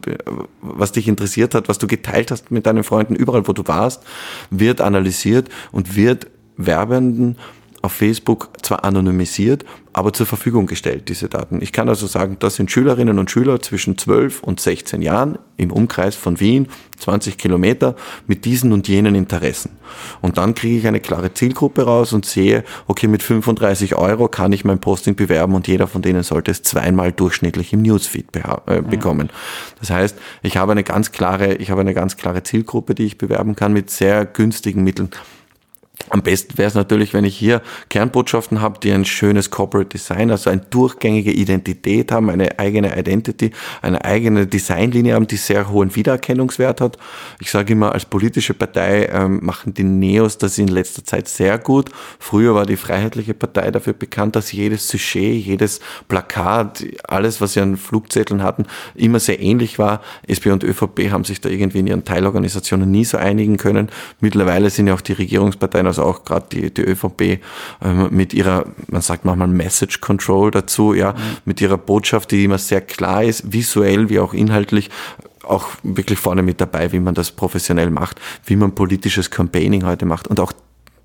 was 0.61 0.91
dich 0.91 1.07
interessiert 1.07 1.55
hat, 1.55 1.69
was 1.69 1.77
du 1.77 1.87
geteilt 1.87 2.31
hast 2.31 2.51
mit 2.51 2.65
deinen 2.65 2.83
Freunden, 2.83 3.15
überall, 3.15 3.47
wo 3.47 3.53
du 3.53 3.67
warst, 3.67 4.03
wird 4.49 4.81
analysiert 4.81 5.49
und 5.71 5.95
wird 5.95 6.27
Werbenden 6.57 7.37
auf 7.81 7.93
Facebook 7.93 8.49
zwar 8.61 8.83
anonymisiert, 8.83 9.65
aber 9.93 10.13
zur 10.13 10.25
Verfügung 10.25 10.67
gestellt, 10.67 11.09
diese 11.09 11.29
Daten. 11.29 11.61
Ich 11.61 11.71
kann 11.71 11.89
also 11.89 12.07
sagen, 12.07 12.37
das 12.39 12.55
sind 12.55 12.71
Schülerinnen 12.71 13.19
und 13.19 13.31
Schüler 13.31 13.59
zwischen 13.61 13.97
12 13.97 14.43
und 14.43 14.59
16 14.59 15.01
Jahren 15.01 15.39
im 15.57 15.71
Umkreis 15.71 16.15
von 16.15 16.39
Wien, 16.39 16.67
20 16.99 17.37
Kilometer, 17.37 17.95
mit 18.27 18.45
diesen 18.45 18.71
und 18.71 18.87
jenen 18.87 19.15
Interessen. 19.15 19.71
Und 20.21 20.37
dann 20.37 20.55
kriege 20.55 20.77
ich 20.77 20.87
eine 20.87 20.99
klare 20.99 21.33
Zielgruppe 21.33 21.83
raus 21.83 22.13
und 22.13 22.25
sehe, 22.25 22.63
okay, 22.87 23.07
mit 23.07 23.23
35 23.23 23.95
Euro 23.95 24.27
kann 24.27 24.51
ich 24.51 24.63
mein 24.63 24.79
Posting 24.79 25.15
bewerben 25.15 25.55
und 25.55 25.67
jeder 25.67 25.87
von 25.87 26.01
denen 26.01 26.23
sollte 26.23 26.51
es 26.51 26.61
zweimal 26.63 27.11
durchschnittlich 27.11 27.73
im 27.73 27.81
Newsfeed 27.81 28.27
äh, 28.67 28.81
bekommen. 28.81 29.29
Das 29.79 29.89
heißt, 29.89 30.17
ich 30.43 30.57
habe 30.57 30.73
eine 30.73 30.83
ganz 30.83 31.11
klare, 31.11 31.55
ich 31.55 31.71
habe 31.71 31.81
eine 31.81 31.93
ganz 31.93 32.15
klare 32.15 32.43
Zielgruppe, 32.43 32.95
die 32.95 33.05
ich 33.05 33.17
bewerben 33.17 33.55
kann 33.55 33.73
mit 33.73 33.89
sehr 33.89 34.25
günstigen 34.25 34.83
Mitteln. 34.83 35.09
Am 36.09 36.23
besten 36.23 36.57
wäre 36.57 36.67
es 36.67 36.73
natürlich, 36.73 37.13
wenn 37.13 37.23
ich 37.23 37.37
hier 37.37 37.61
Kernbotschaften 37.89 38.61
habe, 38.61 38.79
die 38.79 38.91
ein 38.91 39.05
schönes 39.05 39.51
Corporate 39.51 39.89
Design, 39.89 40.31
also 40.31 40.49
eine 40.49 40.61
durchgängige 40.61 41.31
Identität 41.31 42.11
haben, 42.11 42.29
eine 42.29 42.57
eigene 42.57 42.97
Identity, 42.97 43.51
eine 43.81 44.03
eigene 44.03 44.47
Designlinie 44.47 45.13
haben, 45.13 45.27
die 45.27 45.37
sehr 45.37 45.69
hohen 45.69 45.95
Wiedererkennungswert 45.95 46.81
hat. 46.81 46.97
Ich 47.39 47.51
sage 47.51 47.73
immer, 47.73 47.91
als 47.91 48.05
politische 48.05 48.55
Partei 48.55 49.05
ähm, 49.11 49.39
machen 49.43 49.73
die 49.73 49.83
Neos 49.83 50.37
das 50.37 50.57
in 50.57 50.67
letzter 50.67 51.03
Zeit 51.03 51.27
sehr 51.27 51.59
gut. 51.59 51.89
Früher 52.17 52.55
war 52.55 52.65
die 52.65 52.77
Freiheitliche 52.77 53.35
Partei 53.35 53.69
dafür 53.69 53.93
bekannt, 53.93 54.35
dass 54.35 54.51
jedes 54.51 54.87
Sujet, 54.87 55.45
jedes 55.45 55.79
Plakat, 56.07 56.83
alles, 57.07 57.39
was 57.39 57.53
sie 57.53 57.61
an 57.61 57.77
Flugzetteln 57.77 58.41
hatten, 58.41 58.65
immer 58.95 59.19
sehr 59.19 59.39
ähnlich 59.39 59.77
war. 59.77 60.01
SP 60.25 60.49
und 60.49 60.63
ÖVP 60.63 61.11
haben 61.11 61.23
sich 61.23 61.39
da 61.39 61.49
irgendwie 61.49 61.79
in 61.79 61.87
ihren 61.87 62.03
Teilorganisationen 62.03 62.89
nie 62.89 63.05
so 63.05 63.17
einigen 63.17 63.57
können. 63.57 63.89
Mittlerweile 64.19 64.69
sind 64.69 64.87
ja 64.87 64.95
auch 64.95 65.01
die 65.01 65.13
Regierungsparteien 65.13 65.85
also 65.99 66.09
auch 66.09 66.23
gerade 66.23 66.47
die, 66.51 66.73
die 66.73 66.81
ÖVP 66.81 67.39
ähm, 67.81 68.07
mit 68.11 68.33
ihrer, 68.33 68.65
man 68.87 69.01
sagt 69.01 69.25
manchmal 69.25 69.47
Message 69.47 70.01
Control 70.01 70.51
dazu, 70.51 70.93
ja, 70.93 71.13
mhm. 71.13 71.17
mit 71.45 71.61
ihrer 71.61 71.77
Botschaft, 71.77 72.31
die 72.31 72.45
immer 72.45 72.57
sehr 72.57 72.81
klar 72.81 73.23
ist, 73.23 73.51
visuell 73.51 74.09
wie 74.09 74.19
auch 74.19 74.33
inhaltlich, 74.33 74.89
auch 75.43 75.67
wirklich 75.83 76.19
vorne 76.19 76.41
mit 76.41 76.61
dabei, 76.61 76.91
wie 76.91 76.99
man 76.99 77.15
das 77.15 77.31
professionell 77.31 77.89
macht, 77.89 78.19
wie 78.45 78.55
man 78.55 78.75
politisches 78.75 79.29
Campaigning 79.31 79.85
heute 79.85 80.05
macht. 80.05 80.27
Und 80.27 80.39
auch 80.39 80.53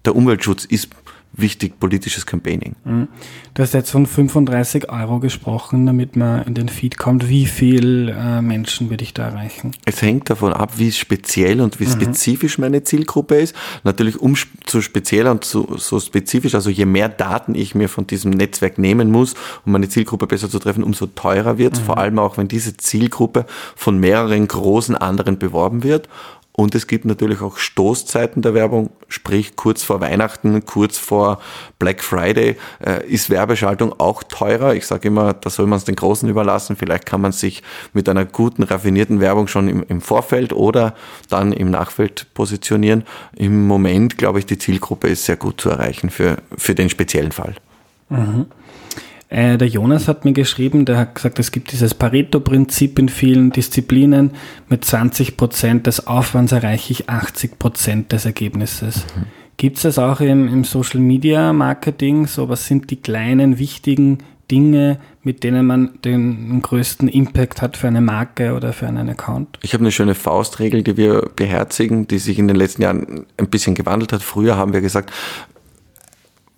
der 0.05 0.15
Umweltschutz 0.15 0.65
ist 0.65 0.89
wichtig 1.37 1.79
politisches 1.81 2.27
Campaigning. 2.27 2.75
Mhm. 2.85 3.09
Du 3.55 3.63
hast 3.63 3.75
jetzt 3.75 3.91
von 3.91 4.07
35 4.07 4.91
Euro 4.91 5.21
gesprochen, 5.21 5.87
damit 5.87 6.17
man 6.17 6.45
in 6.45 6.55
den 6.55 6.69
Feed 6.69 6.97
kommt. 6.97 7.29
Wie 7.29 7.47
viel 7.47 8.09
äh, 8.09 8.41
Menschen 8.41 8.91
würde 8.91 9.05
ich 9.05 9.15
da 9.15 9.29
erreichen? 9.29 9.73
Es 9.85 10.03
hängt 10.03 10.31
davon 10.31 10.53
ab, 10.53 10.75
wie 10.77 10.93
speziell 10.93 11.61
und 11.61 11.81
wie 11.81 11.87
mhm. 11.87 11.93
spezifisch 11.93 12.59
meine 12.59 12.85
Zielgruppe 12.85 13.37
ist. 13.37 13.55
Natürlich 13.83 14.21
um 14.21 14.37
so 14.67 14.81
spezieller 14.81 15.31
und 15.31 15.45
so, 15.45 15.77
so 15.77 16.01
spezifisch, 16.01 16.55
also 16.55 16.71
je 16.71 16.87
mehr 16.87 17.09
Daten 17.09 17.55
ich 17.55 17.75
mir 17.75 17.89
von 17.89 18.07
diesem 18.07 18.31
Netzwerk 18.31 18.79
nehmen 18.79 19.11
muss, 19.11 19.35
um 19.65 19.73
meine 19.73 19.89
Zielgruppe 19.89 20.27
besser 20.27 20.49
zu 20.49 20.59
treffen, 20.59 20.85
umso 20.85 21.07
teurer 21.07 21.59
wird 21.59 21.75
es. 21.75 21.81
Mhm. 21.81 21.85
Vor 21.85 21.99
allem 21.99 22.19
auch, 22.19 22.39
wenn 22.39 22.49
diese 22.49 22.77
Zielgruppe 22.77 23.47
von 23.77 23.99
mehreren 23.99 24.47
großen 24.47 24.97
anderen 24.97 25.39
beworben 25.39 25.83
wird. 25.83 26.09
Und 26.57 26.77
es 26.77 26.87
gibt 26.87 27.05
natürlich 27.05 27.41
auch 27.41 27.57
Stoßzeiten 27.57 28.41
der 28.41 28.55
Werbung, 28.55 28.91
sprich 29.09 29.57
kurz 29.57 29.83
vor 29.83 30.01
Weihnachten, 30.01 30.65
kurz 30.65 30.99
vor 30.99 31.41
Black 31.81 32.01
Friday 32.01 32.57
äh, 32.85 33.05
ist 33.09 33.29
Werbeschaltung 33.29 33.93
auch 33.99 34.23
teurer. 34.23 34.73
Ich 34.75 34.87
sage 34.87 35.09
immer, 35.09 35.33
da 35.33 35.51
soll 35.51 35.67
man 35.67 35.79
es 35.79 35.85
den 35.85 35.97
Großen 35.97 36.29
überlassen. 36.29 36.77
Vielleicht 36.77 37.07
kann 37.07 37.21
man 37.21 37.33
sich 37.33 37.65
mit 37.93 38.09
einer 38.09 38.25
guten, 38.25 38.63
raffinierten 38.63 39.19
Werbung 39.19 39.49
schon 39.49 39.69
im, 39.69 39.85
im 39.89 40.01
Vorfeld 40.01 40.53
oder 40.53 40.95
dann 41.29 41.53
im 41.53 41.73
Nachfeld 41.73 42.33
positionieren. 42.35 43.03
Im 43.35 43.67
Moment, 43.67 44.17
glaube 44.17 44.39
ich, 44.39 44.47
die 44.47 44.59
Zielgruppe 44.59 45.09
ist 45.09 45.25
sehr 45.25 45.37
gut 45.37 45.61
zu 45.61 45.71
erreichen 45.71 46.09
für, 46.09 46.37
für 46.57 46.77
den 46.77 46.89
speziellen 46.89 47.33
Fall. 47.33 47.57
Mhm. 48.11 48.47
Äh, 49.35 49.59
der 49.59 49.67
Jonas 49.67 50.07
hat 50.07 50.25
mir 50.25 50.33
geschrieben, 50.33 50.85
der 50.85 50.97
hat 50.97 51.17
gesagt, 51.17 51.41
es 51.41 51.51
gibt 51.51 51.73
dieses 51.73 51.93
Pareto-Prinzip 51.93 53.01
in 53.01 53.09
vielen 53.09 53.51
Disziplinen. 53.51 54.31
Mit 54.69 54.85
20 54.85 55.37
Prozent 55.37 55.89
des 55.89 56.07
Aufwands 56.07 56.53
erreiche 56.53 56.93
ich 56.93 57.09
80 57.09 57.59
Prozent 57.59 58.13
des 58.13 58.27
Ergebnisses. 58.27 59.05
Mhm. 59.17 59.25
Gibt 59.57 59.79
es 59.79 59.83
das 59.83 59.99
auch 59.99 60.21
im, 60.21 60.47
im 60.47 60.63
Social 60.63 61.01
Media 61.01 61.53
Marketing? 61.53 62.29
So, 62.29 62.49
was 62.49 62.69
sind 62.69 62.93
die 62.93 62.97
kleinen, 62.97 63.59
wichtigen 63.59 64.19
Dinge, 64.53 65.01
mit 65.25 65.43
denen 65.43 65.67
man 65.67 65.99
den 66.05 66.63
größten 66.63 67.09
Impact 67.09 67.61
hat 67.61 67.77
für 67.77 67.89
eine 67.89 68.01
Marke 68.01 68.55
oder 68.55 68.73
für 68.73 68.87
einen 68.87 69.09
Account? 69.09 69.59
Ich 69.63 69.75
habe 69.75 69.83
eine 69.83 69.91
schöne 69.91 70.15
Faustregel, 70.15 70.85
die 70.85 70.97
wir 70.97 71.29
beherzigen, 71.35 72.07
die 72.07 72.19
sich 72.19 72.39
in 72.39 72.47
den 72.47 72.57
letzten 72.57 72.83
Jahren 72.83 73.27
ein 73.37 73.49
bisschen 73.49 73.75
gewandelt 73.75 74.13
hat. 74.13 74.23
Früher 74.23 74.57
haben 74.57 74.73
wir 74.73 74.81
gesagt, 74.81 75.11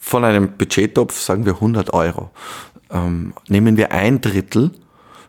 von 0.06 0.24
einem 0.24 0.52
Budgettopf, 0.56 1.18
sagen 1.18 1.46
wir 1.46 1.54
100 1.54 1.92
Euro, 1.92 2.30
ähm, 2.92 3.32
nehmen 3.48 3.76
wir 3.76 3.90
ein 3.90 4.20
Drittel 4.20 4.70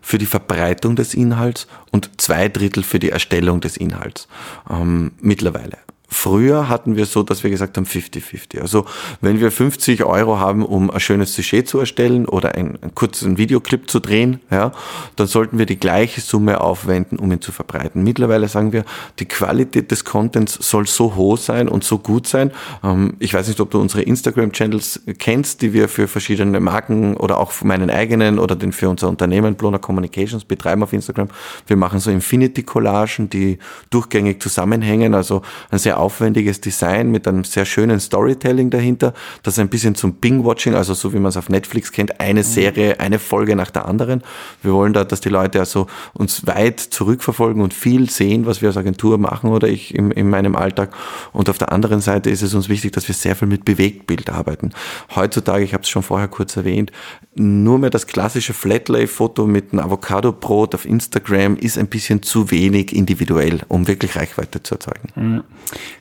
für 0.01 0.19
die 0.19 0.27
Verbreitung 0.27 0.95
des 0.95 1.15
Inhalts 1.15 1.67
und 1.91 2.21
zwei 2.21 2.47
Drittel 2.47 2.83
für 2.83 2.99
die 2.99 3.09
Erstellung 3.09 3.59
des 3.59 3.75
Inhalts 3.75 4.27
ähm, 4.69 5.13
mittlerweile. 5.19 5.79
Früher 6.09 6.69
hatten 6.69 6.95
wir 6.95 7.05
so, 7.05 7.21
dass 7.21 7.43
wir 7.43 7.49
gesagt 7.49 7.75
haben 7.75 7.85
50-50. 7.85 8.61
Also 8.61 8.85
wenn 9.19 9.41
wir 9.41 9.51
50 9.51 10.05
Euro 10.05 10.39
haben, 10.39 10.65
um 10.65 10.89
ein 10.89 11.01
schönes 11.01 11.35
Sujet 11.35 11.67
zu 11.67 11.79
erstellen 11.79 12.25
oder 12.25 12.55
einen, 12.55 12.81
einen, 12.81 12.95
kurzen 12.95 13.37
Videoclip 13.37 13.89
zu 13.89 13.99
drehen, 13.99 14.39
ja, 14.49 14.71
dann 15.17 15.27
sollten 15.27 15.57
wir 15.59 15.65
die 15.65 15.77
gleiche 15.77 16.21
Summe 16.21 16.61
aufwenden, 16.61 17.19
um 17.19 17.29
ihn 17.31 17.41
zu 17.41 17.51
verbreiten. 17.51 18.03
Mittlerweile 18.03 18.47
sagen 18.47 18.71
wir, 18.71 18.85
die 19.19 19.25
Qualität 19.25 19.91
des 19.91 20.05
Contents 20.05 20.53
soll 20.53 20.87
so 20.87 21.15
hoch 21.15 21.37
sein 21.37 21.67
und 21.67 21.83
so 21.83 21.99
gut 21.99 22.25
sein. 22.25 22.51
Ähm, 22.83 23.15
ich 23.19 23.33
weiß 23.33 23.49
nicht, 23.49 23.59
ob 23.59 23.71
du 23.71 23.81
unsere 23.81 24.01
Instagram-Channels 24.03 25.01
kennst, 25.19 25.61
die 25.61 25.73
wir 25.73 25.89
für 25.89 26.07
verschiedene 26.07 26.61
Marken 26.61 27.17
oder 27.17 27.37
auch 27.37 27.51
für 27.51 27.67
meinen 27.67 27.89
eigenen 27.89 28.39
oder 28.39 28.55
den 28.55 28.71
für 28.71 28.87
unser 28.87 29.09
Unternehmen 29.09 29.55
Blona 29.55 29.77
Communications 29.77 30.45
betreiben 30.45 30.83
auf 30.83 30.93
Instagram. 30.93 31.27
Wir 31.67 31.75
machen 31.75 31.99
so 31.99 32.11
Infinity-Collagen, 32.11 33.29
die 33.29 33.59
durchgängig 33.89 34.41
zusammenhängen, 34.41 35.13
also 35.13 35.41
ein 35.69 35.79
sehr 35.79 35.96
aufwendiges 35.97 36.61
Design 36.61 37.11
mit 37.11 37.27
einem 37.27 37.43
sehr 37.43 37.65
schönen 37.65 37.99
Storytelling 37.99 38.69
dahinter, 38.69 39.13
das 39.43 39.59
ein 39.59 39.69
bisschen 39.69 39.95
zum 39.95 40.13
Bing-Watching, 40.13 40.75
also 40.75 40.93
so 40.93 41.13
wie 41.13 41.17
man 41.17 41.29
es 41.29 41.37
auf 41.37 41.49
Netflix 41.49 41.91
kennt, 41.91 42.19
eine 42.19 42.41
mhm. 42.41 42.45
Serie, 42.45 42.99
eine 42.99 43.19
Folge 43.19 43.55
nach 43.55 43.71
der 43.71 43.85
anderen. 43.85 44.23
Wir 44.63 44.73
wollen 44.73 44.93
da, 44.93 45.03
dass 45.03 45.21
die 45.21 45.29
Leute 45.29 45.59
also 45.59 45.87
uns 46.13 46.47
weit 46.47 46.79
zurückverfolgen 46.79 47.61
und 47.61 47.73
viel 47.73 48.09
sehen, 48.09 48.45
was 48.45 48.61
wir 48.61 48.69
als 48.69 48.77
Agentur 48.77 49.17
machen 49.17 49.49
oder 49.49 49.67
ich 49.67 49.93
in, 49.93 50.11
in 50.11 50.29
meinem 50.29 50.55
Alltag. 50.55 50.93
Und 51.33 51.49
auf 51.49 51.57
der 51.57 51.71
anderen 51.71 52.01
Seite 52.01 52.29
ist 52.29 52.41
es 52.41 52.53
uns 52.53 52.69
wichtig, 52.69 52.93
dass 52.93 53.07
wir 53.07 53.15
sehr 53.15 53.35
viel 53.35 53.47
mit 53.47 53.65
Bewegtbild 53.65 54.29
arbeiten. 54.29 54.71
Heutzutage, 55.15 55.63
ich 55.63 55.73
habe 55.73 55.83
es 55.83 55.89
schon 55.89 56.03
vorher 56.03 56.27
kurz 56.27 56.55
erwähnt, 56.55 56.91
nur 57.35 57.77
mehr 57.79 57.89
das 57.89 58.07
klassische 58.07 58.53
Flatlay-Foto 58.53 59.45
mit 59.45 59.71
einem 59.71 59.85
Avocado-Brot 59.85 60.73
auf 60.75 60.85
Instagram 60.85 61.55
ist 61.57 61.77
ein 61.77 61.87
bisschen 61.87 62.23
zu 62.23 62.51
wenig 62.51 62.95
individuell, 62.95 63.61
um 63.67 63.87
wirklich 63.87 64.15
Reichweite 64.15 64.63
zu 64.63 64.75
erzeugen. 64.75 65.09
Mhm. 65.15 65.43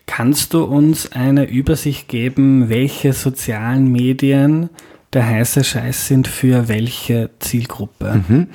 Kannst 0.06 0.54
du 0.54 0.64
uns 0.64 1.12
eine 1.12 1.48
Übersicht 1.48 2.08
geben, 2.08 2.68
welche 2.68 3.12
sozialen 3.12 3.90
Medien 3.90 4.70
der 5.12 5.26
heiße 5.26 5.64
Scheiß 5.64 6.08
sind 6.08 6.28
für 6.28 6.68
welche 6.68 7.30
Zielgruppe? 7.38 8.22
Mhm. 8.28 8.48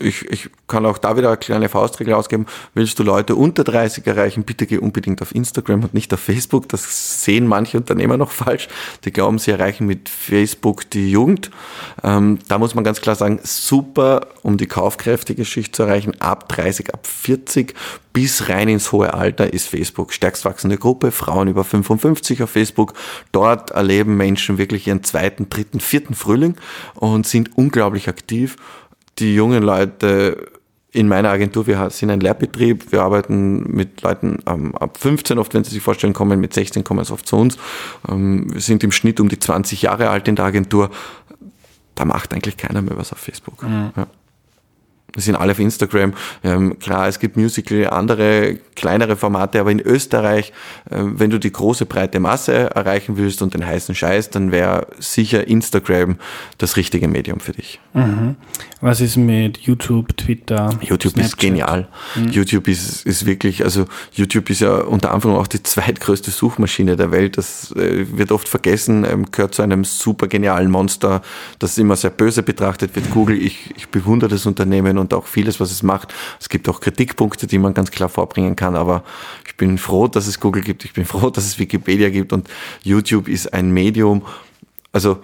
Ich, 0.00 0.24
ich 0.30 0.50
kann 0.72 0.86
auch 0.86 0.96
da 0.96 1.18
wieder 1.18 1.28
eine 1.28 1.36
kleine 1.36 1.68
Faustregel 1.68 2.14
ausgeben. 2.14 2.46
Willst 2.72 2.98
du 2.98 3.02
Leute 3.02 3.36
unter 3.36 3.62
30 3.62 4.06
erreichen, 4.06 4.44
bitte 4.44 4.66
geh 4.66 4.78
unbedingt 4.78 5.20
auf 5.20 5.34
Instagram 5.34 5.82
und 5.82 5.92
nicht 5.92 6.14
auf 6.14 6.20
Facebook. 6.20 6.66
Das 6.70 7.22
sehen 7.22 7.46
manche 7.46 7.76
Unternehmer 7.76 8.16
noch 8.16 8.30
falsch. 8.42 8.68
Die 9.04 9.12
glauben, 9.12 9.38
sie 9.38 9.50
erreichen 9.50 9.86
mit 9.86 10.08
Facebook 10.08 10.88
die 10.90 11.10
Jugend. 11.10 11.50
Ähm, 12.02 12.38
da 12.48 12.56
muss 12.56 12.74
man 12.74 12.84
ganz 12.84 13.02
klar 13.02 13.16
sagen, 13.16 13.38
super, 13.42 14.28
um 14.42 14.56
die 14.56 14.66
kaufkräftige 14.66 15.44
Schicht 15.44 15.76
zu 15.76 15.82
erreichen, 15.82 16.18
ab 16.20 16.48
30, 16.48 16.94
ab 16.94 17.06
40 17.06 17.74
bis 18.14 18.48
rein 18.48 18.68
ins 18.68 18.92
hohe 18.92 19.12
Alter 19.12 19.52
ist 19.52 19.68
Facebook 19.68 20.12
stärkst 20.12 20.46
wachsende 20.46 20.78
Gruppe, 20.78 21.10
Frauen 21.12 21.48
über 21.48 21.64
55 21.64 22.42
auf 22.42 22.50
Facebook. 22.50 22.94
Dort 23.30 23.72
erleben 23.72 24.16
Menschen 24.16 24.56
wirklich 24.56 24.86
ihren 24.86 25.04
zweiten, 25.04 25.50
dritten, 25.50 25.80
vierten 25.80 26.14
Frühling 26.14 26.56
und 26.94 27.26
sind 27.26 27.56
unglaublich 27.58 28.08
aktiv. 28.08 28.56
Die 29.18 29.34
jungen 29.34 29.62
Leute 29.62 30.50
in 30.92 31.08
meiner 31.08 31.30
Agentur, 31.30 31.66
wir 31.66 31.88
sind 31.90 32.10
ein 32.10 32.20
Lehrbetrieb, 32.20 32.92
wir 32.92 33.02
arbeiten 33.02 33.74
mit 33.74 34.02
Leuten 34.02 34.40
ähm, 34.46 34.74
ab 34.76 34.98
15 34.98 35.38
oft, 35.38 35.54
wenn 35.54 35.64
sie 35.64 35.70
sich 35.70 35.82
vorstellen, 35.82 36.12
kommen 36.12 36.38
mit 36.38 36.52
16 36.52 36.84
kommen 36.84 37.02
sie 37.04 37.12
oft 37.12 37.26
zu 37.26 37.36
uns. 37.36 37.56
Ähm, 38.08 38.52
wir 38.52 38.60
sind 38.60 38.84
im 38.84 38.92
Schnitt 38.92 39.18
um 39.18 39.28
die 39.28 39.38
20 39.38 39.82
Jahre 39.82 40.10
alt 40.10 40.28
in 40.28 40.36
der 40.36 40.44
Agentur. 40.44 40.90
Da 41.94 42.04
macht 42.04 42.34
eigentlich 42.34 42.58
keiner 42.58 42.82
mehr 42.82 42.96
was 42.96 43.12
auf 43.12 43.18
Facebook. 43.18 43.62
Mhm. 43.62 43.92
Ja. 43.96 44.06
Wir 45.12 45.22
sind 45.22 45.36
alle 45.36 45.52
auf 45.52 45.58
Instagram. 45.58 46.14
Ähm, 46.42 46.78
klar, 46.78 47.08
es 47.08 47.18
gibt 47.18 47.36
Musical, 47.36 47.88
andere 47.88 48.58
kleinere 48.74 49.16
Formate, 49.16 49.60
aber 49.60 49.70
in 49.70 49.80
Österreich, 49.80 50.52
äh, 50.90 50.96
wenn 51.00 51.30
du 51.30 51.38
die 51.38 51.52
große 51.52 51.86
breite 51.86 52.20
Masse 52.20 52.74
erreichen 52.74 53.16
willst 53.16 53.42
und 53.42 53.54
den 53.54 53.66
heißen 53.66 53.94
Scheiß, 53.94 54.30
dann 54.30 54.52
wäre 54.52 54.86
sicher 54.98 55.46
Instagram 55.46 56.16
das 56.58 56.76
richtige 56.76 57.08
Medium 57.08 57.40
für 57.40 57.52
dich. 57.52 57.80
Mhm. 57.92 58.36
Was 58.80 59.00
ist 59.00 59.16
mit 59.16 59.58
YouTube, 59.58 60.16
Twitter? 60.16 60.70
YouTube 60.80 61.12
Snapchat? 61.12 61.24
ist 61.24 61.38
genial. 61.38 61.88
Mhm. 62.16 62.30
YouTube 62.30 62.68
ist, 62.68 63.06
ist 63.06 63.26
wirklich, 63.26 63.62
also 63.62 63.86
YouTube 64.12 64.50
ist 64.50 64.60
ja 64.60 64.78
unter 64.78 65.12
Anfang 65.12 65.32
auch 65.36 65.46
die 65.46 65.62
zweitgrößte 65.62 66.30
Suchmaschine 66.30 66.96
der 66.96 67.12
Welt. 67.12 67.38
Das 67.38 67.70
äh, 67.76 68.06
wird 68.16 68.32
oft 68.32 68.48
vergessen, 68.48 69.04
ähm, 69.04 69.30
gehört 69.30 69.54
zu 69.54 69.62
einem 69.62 69.84
super 69.84 70.26
genialen 70.26 70.70
Monster, 70.70 71.22
das 71.58 71.78
immer 71.78 71.96
sehr 71.96 72.10
böse 72.10 72.42
betrachtet 72.42 72.96
wird. 72.96 73.10
Google, 73.10 73.40
ich, 73.40 73.72
ich 73.76 73.88
bewundere 73.88 74.30
das 74.30 74.46
Unternehmen 74.46 74.98
und 75.02 75.12
auch 75.12 75.26
vieles, 75.26 75.60
was 75.60 75.70
es 75.70 75.82
macht. 75.82 76.14
Es 76.40 76.48
gibt 76.48 76.68
auch 76.68 76.80
Kritikpunkte, 76.80 77.46
die 77.46 77.58
man 77.58 77.74
ganz 77.74 77.90
klar 77.90 78.08
vorbringen 78.08 78.56
kann, 78.56 78.74
aber 78.74 79.04
ich 79.46 79.56
bin 79.58 79.76
froh, 79.76 80.08
dass 80.08 80.26
es 80.26 80.40
Google 80.40 80.62
gibt, 80.62 80.86
ich 80.86 80.94
bin 80.94 81.04
froh, 81.04 81.28
dass 81.28 81.44
es 81.44 81.58
Wikipedia 81.58 82.08
gibt 82.08 82.32
und 82.32 82.48
YouTube 82.82 83.28
ist 83.28 83.52
ein 83.52 83.70
Medium, 83.72 84.24
also 84.92 85.18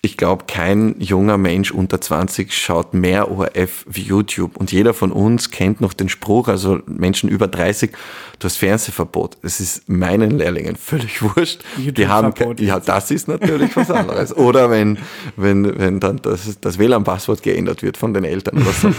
ich 0.00 0.16
glaube, 0.16 0.44
kein 0.46 0.94
junger 1.00 1.38
Mensch 1.38 1.72
unter 1.72 2.00
20 2.00 2.52
schaut 2.56 2.94
mehr 2.94 3.32
ORF 3.32 3.84
wie 3.88 4.02
YouTube. 4.02 4.56
Und 4.56 4.70
jeder 4.70 4.94
von 4.94 5.10
uns 5.10 5.50
kennt 5.50 5.80
noch 5.80 5.92
den 5.92 6.08
Spruch, 6.08 6.46
also 6.46 6.78
Menschen 6.86 7.28
über 7.28 7.48
30, 7.48 7.90
du 8.38 8.44
hast 8.44 8.58
Fernsehverbot. 8.58 9.38
Das 9.42 9.58
ist 9.58 9.88
meinen 9.88 10.38
Lehrlingen 10.38 10.76
völlig 10.76 11.20
wurscht. 11.36 11.62
Die 11.76 12.06
haben, 12.06 12.32
ja, 12.58 12.78
das 12.78 13.10
ist 13.10 13.26
natürlich 13.26 13.76
was 13.76 13.90
anderes. 13.90 14.36
Oder 14.36 14.70
wenn, 14.70 14.98
wenn, 15.36 15.76
wenn 15.78 15.98
dann 15.98 16.18
das, 16.22 16.60
das 16.60 16.78
WLAN-Passwort 16.78 17.42
geändert 17.42 17.82
wird 17.82 17.96
von 17.96 18.14
den 18.14 18.22
Eltern 18.22 18.62
oder 18.62 18.72
so. 18.72 18.92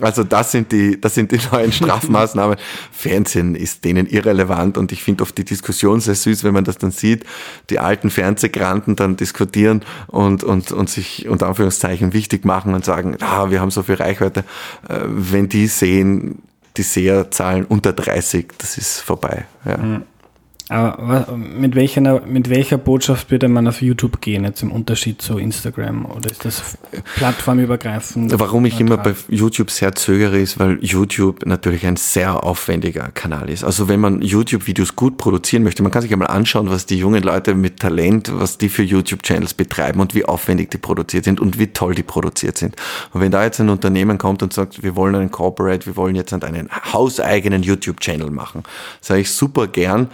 Also 0.00 0.24
das 0.24 0.52
sind 0.52 0.72
die, 0.72 1.00
das 1.00 1.14
sind 1.14 1.32
die 1.32 1.38
neuen 1.52 1.72
Strafmaßnahmen. 1.72 2.56
Fernsehen 2.92 3.54
ist 3.54 3.84
denen 3.84 4.06
irrelevant 4.06 4.78
und 4.78 4.92
ich 4.92 5.02
finde 5.02 5.22
oft 5.22 5.36
die 5.36 5.44
Diskussion 5.44 6.00
sehr 6.00 6.14
süß, 6.14 6.44
wenn 6.44 6.54
man 6.54 6.64
das 6.64 6.78
dann 6.78 6.90
sieht, 6.90 7.24
die 7.68 7.78
alten 7.78 8.10
Fernsehgranten 8.10 8.96
dann 8.96 9.16
diskutieren 9.16 9.82
und 10.06 10.37
und, 10.44 10.70
und, 10.70 10.72
und 10.72 10.90
sich 10.90 11.28
unter 11.28 11.46
Anführungszeichen 11.46 12.12
wichtig 12.12 12.44
machen 12.44 12.74
und 12.74 12.84
sagen, 12.84 13.16
ah, 13.20 13.50
wir 13.50 13.60
haben 13.60 13.70
so 13.70 13.82
viel 13.82 13.96
Reichweite. 13.96 14.40
Äh, 14.88 15.00
wenn 15.06 15.48
die 15.48 15.66
sehen, 15.66 16.42
die 16.76 16.82
Seherzahlen 16.82 17.64
unter 17.64 17.92
30, 17.92 18.52
das 18.58 18.78
ist 18.78 19.00
vorbei. 19.00 19.46
Ja. 19.64 19.78
Mhm. 19.78 20.02
Aber 20.70 21.36
mit 21.36 21.74
welcher, 21.74 22.20
mit 22.26 22.50
welcher 22.50 22.76
Botschaft 22.76 23.30
würde 23.30 23.48
man 23.48 23.66
auf 23.66 23.80
YouTube 23.80 24.20
gehen, 24.20 24.44
jetzt 24.44 24.62
im 24.62 24.70
Unterschied 24.70 25.22
zu 25.22 25.38
Instagram? 25.38 26.04
Oder 26.06 26.30
ist 26.30 26.44
das 26.44 26.76
plattformübergreifend? 27.16 28.38
Warum 28.38 28.66
ich 28.66 28.78
immer 28.78 28.98
bei 28.98 29.14
YouTube 29.28 29.70
sehr 29.70 29.94
zögere, 29.94 30.38
ist, 30.38 30.58
weil 30.58 30.78
YouTube 30.82 31.46
natürlich 31.46 31.86
ein 31.86 31.96
sehr 31.96 32.44
aufwendiger 32.44 33.08
Kanal 33.12 33.48
ist. 33.48 33.64
Also 33.64 33.88
wenn 33.88 34.00
man 34.00 34.20
YouTube-Videos 34.20 34.94
gut 34.94 35.16
produzieren 35.16 35.62
möchte, 35.62 35.82
man 35.82 35.90
kann 35.90 36.02
sich 36.02 36.12
einmal 36.12 36.28
anschauen, 36.28 36.68
was 36.68 36.86
die 36.86 36.98
jungen 36.98 37.22
Leute 37.22 37.54
mit 37.54 37.80
Talent, 37.80 38.30
was 38.34 38.58
die 38.58 38.68
für 38.68 38.82
YouTube-Channels 38.82 39.54
betreiben 39.54 40.00
und 40.00 40.14
wie 40.14 40.24
aufwendig 40.24 40.70
die 40.70 40.78
produziert 40.78 41.24
sind 41.24 41.40
und 41.40 41.58
wie 41.58 41.68
toll 41.68 41.94
die 41.94 42.02
produziert 42.02 42.58
sind. 42.58 42.76
Und 43.12 43.20
wenn 43.22 43.30
da 43.30 43.42
jetzt 43.42 43.60
ein 43.60 43.70
Unternehmen 43.70 44.18
kommt 44.18 44.42
und 44.42 44.52
sagt, 44.52 44.82
wir 44.82 44.96
wollen 44.96 45.14
einen 45.14 45.30
Corporate, 45.30 45.86
wir 45.86 45.96
wollen 45.96 46.14
jetzt 46.14 46.32
einen 46.34 46.68
hauseigenen 46.92 47.62
YouTube-Channel 47.62 48.30
machen, 48.30 48.64
sage 49.00 49.22
ich 49.22 49.30
super 49.30 49.66
gern, 49.66 50.08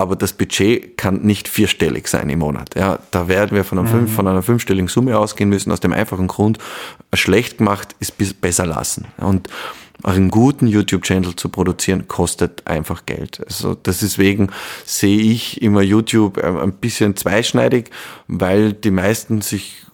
aber 0.00 0.16
das 0.16 0.32
Budget 0.32 0.96
kann 0.96 1.22
nicht 1.22 1.48
vierstellig 1.48 2.08
sein 2.08 2.28
im 2.30 2.40
Monat. 2.40 2.74
Ja, 2.74 2.98
da 3.10 3.28
werden 3.28 3.56
wir 3.56 3.64
von, 3.64 3.78
einem 3.78 3.88
mhm. 3.88 3.92
fünf, 3.92 4.14
von 4.14 4.26
einer 4.26 4.42
fünfstelligen 4.42 4.88
Summe 4.88 5.18
ausgehen 5.18 5.50
müssen, 5.50 5.70
aus 5.70 5.80
dem 5.80 5.92
einfachen 5.92 6.26
Grund, 6.26 6.58
schlecht 7.14 7.58
gemacht 7.58 7.94
ist 8.00 8.16
besser 8.40 8.66
lassen. 8.66 9.06
Und 9.18 9.48
einen 10.02 10.30
guten 10.30 10.66
YouTube-Channel 10.66 11.36
zu 11.36 11.48
produzieren, 11.50 12.08
kostet 12.08 12.66
einfach 12.66 13.04
Geld. 13.06 13.42
Also 13.44 13.74
deswegen 13.74 14.48
sehe 14.84 15.20
ich 15.20 15.60
immer 15.60 15.82
YouTube 15.82 16.38
äh, 16.38 16.46
ein 16.46 16.72
bisschen 16.72 17.16
zweischneidig, 17.16 17.90
weil 18.26 18.72
die 18.72 18.90
meisten 18.90 19.42
sich 19.42 19.84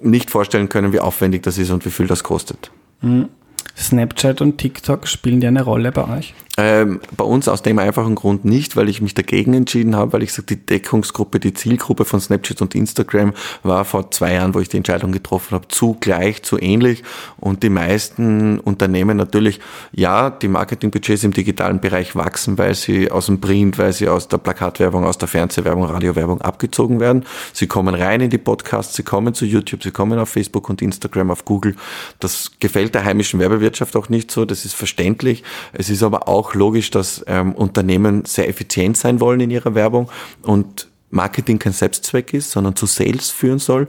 nicht 0.00 0.30
vorstellen 0.30 0.68
können, 0.68 0.92
wie 0.92 1.00
aufwendig 1.00 1.42
das 1.42 1.58
ist 1.58 1.70
und 1.70 1.84
wie 1.84 1.90
viel 1.90 2.06
das 2.06 2.22
kostet. 2.24 2.70
Mhm. 3.02 3.28
Snapchat 3.76 4.40
und 4.40 4.58
TikTok 4.58 5.06
spielen 5.06 5.40
die 5.40 5.46
eine 5.46 5.62
Rolle 5.62 5.92
bei 5.92 6.18
euch? 6.18 6.34
Ähm, 6.62 7.00
bei 7.16 7.24
uns 7.24 7.48
aus 7.48 7.62
dem 7.62 7.78
einfachen 7.78 8.14
Grund 8.14 8.44
nicht, 8.44 8.76
weil 8.76 8.90
ich 8.90 9.00
mich 9.00 9.14
dagegen 9.14 9.54
entschieden 9.54 9.96
habe, 9.96 10.12
weil 10.12 10.22
ich 10.22 10.34
sage, 10.34 10.44
die 10.44 10.56
Deckungsgruppe, 10.66 11.40
die 11.40 11.54
Zielgruppe 11.54 12.04
von 12.04 12.20
Snapchat 12.20 12.60
und 12.60 12.74
Instagram 12.74 13.32
war 13.62 13.86
vor 13.86 14.10
zwei 14.10 14.34
Jahren, 14.34 14.54
wo 14.54 14.60
ich 14.60 14.68
die 14.68 14.76
Entscheidung 14.76 15.10
getroffen 15.10 15.54
habe, 15.54 15.68
zu 15.68 15.96
gleich, 15.98 16.42
zu 16.42 16.60
ähnlich. 16.60 17.02
Und 17.38 17.62
die 17.62 17.70
meisten 17.70 18.58
Unternehmen 18.58 19.16
natürlich, 19.16 19.58
ja, 19.92 20.28
die 20.28 20.48
Marketingbudgets 20.48 21.24
im 21.24 21.32
digitalen 21.32 21.80
Bereich 21.80 22.14
wachsen, 22.14 22.58
weil 22.58 22.74
sie 22.74 23.10
aus 23.10 23.26
dem 23.26 23.40
Print, 23.40 23.78
weil 23.78 23.94
sie 23.94 24.08
aus 24.08 24.28
der 24.28 24.36
Plakatwerbung, 24.36 25.04
aus 25.04 25.16
der 25.16 25.28
Fernsehwerbung, 25.28 25.84
Radiowerbung 25.84 26.42
abgezogen 26.42 27.00
werden. 27.00 27.24
Sie 27.54 27.68
kommen 27.68 27.94
rein 27.94 28.20
in 28.20 28.28
die 28.28 28.36
Podcasts, 28.36 28.96
sie 28.96 29.02
kommen 29.02 29.32
zu 29.32 29.46
YouTube, 29.46 29.82
sie 29.82 29.92
kommen 29.92 30.18
auf 30.18 30.28
Facebook 30.28 30.68
und 30.68 30.82
Instagram, 30.82 31.30
auf 31.30 31.46
Google. 31.46 31.74
Das 32.18 32.50
gefällt 32.60 32.94
der 32.94 33.06
heimischen 33.06 33.40
Werbewirtschaft 33.40 33.96
auch 33.96 34.10
nicht 34.10 34.30
so, 34.30 34.44
das 34.44 34.66
ist 34.66 34.74
verständlich. 34.74 35.42
Es 35.72 35.88
ist 35.88 36.02
aber 36.02 36.28
auch 36.28 36.49
auch 36.50 36.54
logisch, 36.54 36.90
dass 36.90 37.24
ähm, 37.26 37.52
Unternehmen 37.52 38.24
sehr 38.24 38.48
effizient 38.48 38.96
sein 38.96 39.20
wollen 39.20 39.40
in 39.40 39.50
ihrer 39.50 39.74
Werbung 39.74 40.10
und 40.42 40.88
Marketing 41.10 41.58
kein 41.58 41.72
Selbstzweck 41.72 42.34
ist, 42.34 42.50
sondern 42.52 42.76
zu 42.76 42.86
Sales 42.86 43.30
führen 43.30 43.58
soll. 43.58 43.88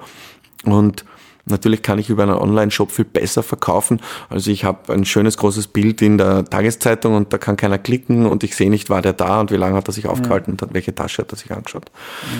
Und 0.63 1.05
Natürlich 1.45 1.81
kann 1.81 1.97
ich 1.97 2.09
über 2.09 2.21
einen 2.21 2.33
Online-Shop 2.33 2.91
viel 2.91 3.03
besser 3.03 3.41
verkaufen. 3.41 3.99
Also 4.29 4.51
ich 4.51 4.63
habe 4.63 4.93
ein 4.93 5.05
schönes 5.05 5.37
großes 5.37 5.67
Bild 5.67 6.01
in 6.03 6.19
der 6.19 6.45
Tageszeitung 6.45 7.15
und 7.15 7.33
da 7.33 7.39
kann 7.39 7.57
keiner 7.57 7.79
klicken 7.79 8.27
und 8.27 8.43
ich 8.43 8.55
sehe 8.55 8.69
nicht, 8.69 8.91
war 8.91 9.01
der 9.01 9.13
da 9.13 9.41
und 9.41 9.51
wie 9.51 9.55
lange 9.55 9.75
hat 9.75 9.89
er 9.89 9.91
sich 9.91 10.05
aufgehalten 10.05 10.51
und 10.51 10.73
welche 10.73 10.93
Tasche 10.93 11.23
hat 11.23 11.33
er 11.33 11.37
sich 11.37 11.51
angeschaut. 11.51 11.91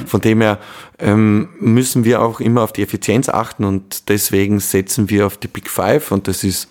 Von 0.05 0.21
dem 0.21 0.41
her 0.41 0.59
ähm, 0.99 1.49
müssen 1.59 2.05
wir 2.05 2.21
auch 2.21 2.39
immer 2.39 2.61
auf 2.61 2.73
die 2.73 2.83
Effizienz 2.83 3.27
achten 3.27 3.65
und 3.65 4.07
deswegen 4.07 4.59
setzen 4.59 5.09
wir 5.09 5.25
auf 5.25 5.37
die 5.37 5.47
Big 5.47 5.67
Five 5.67 6.11
und 6.11 6.27
das 6.27 6.43
ist 6.43 6.69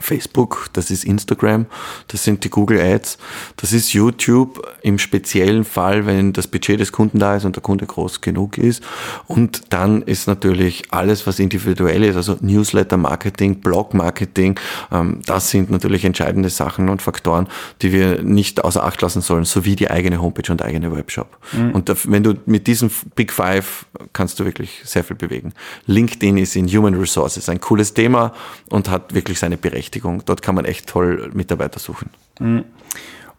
Facebook, 0.00 0.68
das 0.72 0.90
ist 0.90 1.04
Instagram, 1.04 1.66
das 2.08 2.24
sind 2.24 2.44
die 2.44 2.50
Google 2.50 2.80
Ads, 2.80 3.18
das 3.56 3.72
ist 3.72 3.92
YouTube 3.92 4.66
im 4.82 4.98
speziellen 4.98 5.64
Fall, 5.64 6.06
wenn 6.06 6.32
das 6.32 6.46
Budget 6.46 6.80
des 6.80 6.92
Kunden 6.92 7.18
da 7.18 7.36
ist 7.36 7.44
und 7.44 7.56
der 7.56 7.62
Kunde 7.62 7.86
groß 7.86 8.20
genug 8.20 8.58
ist. 8.58 8.82
Und 9.26 9.62
dann 9.70 10.02
ist 10.02 10.26
natürlich 10.26 10.84
alles, 10.90 11.26
was 11.26 11.38
individuell 11.38 12.04
ist, 12.04 12.16
also 12.16 12.36
Newsletter 12.40 12.96
Marketing, 12.96 13.60
Blog 13.60 13.94
Marketing, 13.94 14.58
ähm, 14.90 15.20
das 15.26 15.50
sind 15.50 15.70
natürlich 15.70 16.04
entscheidende 16.04 16.50
Sachen 16.50 16.88
und 16.88 17.02
Faktoren, 17.02 17.48
die 17.82 17.92
wir 17.92 18.22
nicht 18.22 18.64
außer 18.64 18.84
Acht 18.84 19.00
lassen 19.02 19.20
sollen, 19.20 19.44
sowie 19.44 19.76
die 19.76 19.90
eigene 19.90 20.20
Homepage 20.20 20.50
und 20.50 20.62
eigene 20.62 20.94
Webshop. 20.94 21.38
Mhm. 21.52 21.70
Und 21.72 21.92
wenn 22.10 22.22
du 22.22 22.34
mit 22.46 22.66
diesen 22.66 22.90
Big 23.14 23.32
Five 23.32 23.86
kannst 24.12 24.40
du 24.40 24.44
wirklich 24.44 24.80
sehr 24.84 25.04
viel 25.04 25.16
bewegen. 25.16 25.52
LinkedIn 25.86 26.36
ist 26.38 26.56
in 26.56 26.68
Human 26.68 26.94
Resources 26.94 27.48
ein 27.48 27.60
cooles 27.60 27.94
Thema 27.94 28.32
und 28.68 28.88
hat 28.88 29.14
wirklich 29.14 29.38
seine 29.38 29.56
Berechtigung. 29.56 29.81
Berechtigung. 29.82 30.22
Dort 30.24 30.42
kann 30.42 30.54
man 30.54 30.64
echt 30.64 30.88
toll 30.88 31.30
Mitarbeiter 31.34 31.80
suchen. 31.80 32.10
Mhm. 32.38 32.64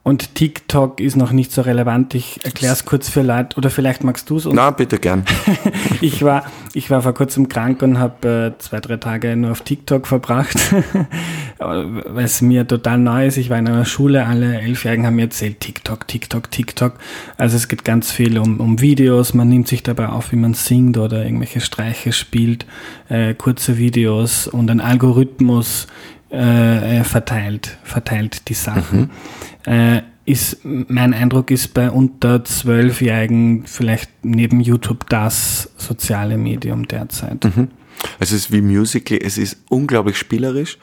Und 0.05 0.35
TikTok 0.35 0.99
ist 0.99 1.15
noch 1.15 1.31
nicht 1.31 1.53
so 1.53 1.61
relevant. 1.61 2.13
Ich 2.13 2.43
erkläre 2.43 2.73
es 2.73 2.83
kurz 2.83 3.07
für 3.07 3.21
Leute, 3.21 3.55
oder 3.55 3.69
vielleicht 3.69 4.03
magst 4.03 4.29
du 4.29 4.35
es. 4.35 4.45
Na, 4.51 4.69
bitte 4.71 4.99
gern. 4.99 5.23
ich, 6.01 6.23
war, 6.23 6.43
ich 6.73 6.89
war 6.89 7.01
vor 7.01 7.13
kurzem 7.13 7.47
krank 7.47 7.81
und 7.81 7.99
habe 7.99 8.53
äh, 8.57 8.61
zwei, 8.61 8.81
drei 8.81 8.97
Tage 8.97 9.33
nur 9.37 9.51
auf 9.51 9.61
TikTok 9.61 10.05
verbracht, 10.05 10.57
weil 11.57 12.25
es 12.25 12.41
mir 12.41 12.67
total 12.67 12.97
neu 12.97 13.27
ist. 13.27 13.37
Ich 13.37 13.49
war 13.49 13.57
in 13.57 13.65
einer 13.69 13.85
Schule, 13.85 14.25
alle 14.25 14.59
Elfjährigen 14.59 15.05
haben 15.05 15.15
mir 15.15 15.21
erzählt, 15.21 15.61
TikTok, 15.61 16.05
TikTok, 16.05 16.51
TikTok. 16.51 16.95
Also 17.37 17.55
es 17.55 17.69
geht 17.69 17.85
ganz 17.85 18.11
viel 18.11 18.37
um, 18.37 18.59
um 18.59 18.81
Videos, 18.81 19.33
man 19.33 19.47
nimmt 19.47 19.69
sich 19.69 19.83
dabei 19.83 20.09
auf, 20.09 20.33
wie 20.33 20.35
man 20.35 20.53
singt 20.53 20.97
oder 20.97 21.23
irgendwelche 21.23 21.61
Streiche 21.61 22.11
spielt, 22.11 22.65
äh, 23.07 23.33
kurze 23.35 23.77
Videos 23.77 24.47
und 24.47 24.69
ein 24.69 24.81
Algorithmus 24.81 25.87
äh, 26.33 26.99
äh, 26.99 27.03
verteilt, 27.03 27.77
verteilt 27.83 28.49
die 28.49 28.55
Sachen. 28.55 29.11
Mhm. 29.67 29.71
Äh, 29.71 30.01
ist, 30.25 30.59
mein 30.63 31.13
Eindruck 31.13 31.51
ist 31.51 31.75
bei 31.75 31.91
unter 31.91 32.43
Zwölfjährigen 32.43 33.65
vielleicht 33.67 34.09
neben 34.23 34.59
YouTube 34.59 35.07
das 35.09 35.69
soziale 35.77 36.37
Medium 36.37 36.87
derzeit. 36.87 37.43
Mhm. 37.43 37.67
Es 38.19 38.31
ist 38.31 38.51
wie 38.51 38.61
Musical, 38.61 39.19
es 39.21 39.37
ist 39.37 39.57
unglaublich 39.69 40.17
spielerisch. 40.17 40.79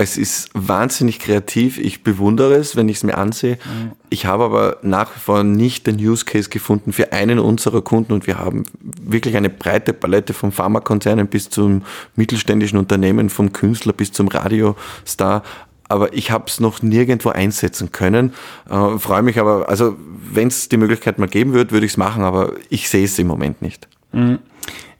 Es 0.00 0.16
ist 0.16 0.48
wahnsinnig 0.54 1.18
kreativ. 1.18 1.76
Ich 1.76 2.02
bewundere 2.02 2.54
es, 2.54 2.74
wenn 2.74 2.88
ich 2.88 2.96
es 2.96 3.02
mir 3.02 3.18
ansehe. 3.18 3.56
Mhm. 3.56 3.92
Ich 4.08 4.24
habe 4.24 4.44
aber 4.44 4.78
nach 4.80 5.14
wie 5.14 5.20
vor 5.20 5.44
nicht 5.44 5.86
den 5.86 5.96
Use 5.96 6.24
Case 6.24 6.48
gefunden 6.48 6.94
für 6.94 7.12
einen 7.12 7.38
unserer 7.38 7.82
Kunden 7.82 8.14
und 8.14 8.26
wir 8.26 8.38
haben 8.38 8.64
wirklich 8.80 9.36
eine 9.36 9.50
breite 9.50 9.92
Palette 9.92 10.32
von 10.32 10.52
Pharmakonzernen 10.52 11.26
bis 11.26 11.50
zum 11.50 11.82
mittelständischen 12.16 12.78
Unternehmen, 12.78 13.28
vom 13.28 13.52
Künstler 13.52 13.92
bis 13.92 14.10
zum 14.10 14.28
Radiostar 14.28 15.42
aber 15.88 16.14
ich 16.14 16.30
habe 16.30 16.44
es 16.46 16.60
noch 16.60 16.82
nirgendwo 16.82 17.30
einsetzen 17.30 17.90
können. 17.90 18.32
Äh, 18.70 18.96
Freue 18.98 19.22
mich 19.22 19.40
aber, 19.40 19.68
also 19.68 19.96
wenn 20.32 20.46
es 20.46 20.68
die 20.68 20.76
Möglichkeit 20.76 21.18
mal 21.18 21.26
geben 21.26 21.52
wird, 21.52 21.72
würde 21.72 21.84
ich 21.84 21.92
es 21.92 21.98
machen, 21.98 22.22
aber 22.22 22.52
ich 22.68 22.88
sehe 22.88 23.04
es 23.04 23.18
im 23.18 23.26
Moment 23.26 23.60
nicht. 23.60 23.88
Mhm. 24.12 24.38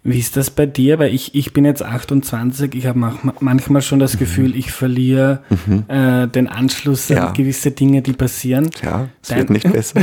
Wie 0.02 0.18
ist 0.18 0.36
das 0.38 0.50
bei 0.50 0.64
dir? 0.64 0.98
Weil 0.98 1.14
ich, 1.14 1.34
ich 1.34 1.52
bin 1.52 1.66
jetzt 1.66 1.82
28, 1.82 2.74
ich 2.74 2.86
habe 2.86 3.12
manchmal 3.40 3.82
schon 3.82 3.98
das 3.98 4.14
mhm. 4.14 4.18
Gefühl, 4.18 4.56
ich 4.56 4.72
verliere 4.72 5.42
mhm. 5.66 5.84
äh, 5.88 6.26
den 6.26 6.48
Anschluss 6.48 7.10
ja. 7.10 7.26
an 7.26 7.34
gewisse 7.34 7.72
Dinge, 7.72 8.00
die 8.00 8.14
passieren. 8.14 8.70
Ja, 8.82 9.08
es 9.22 9.36
wird 9.36 9.50
nicht 9.50 9.70
besser. 9.72 10.00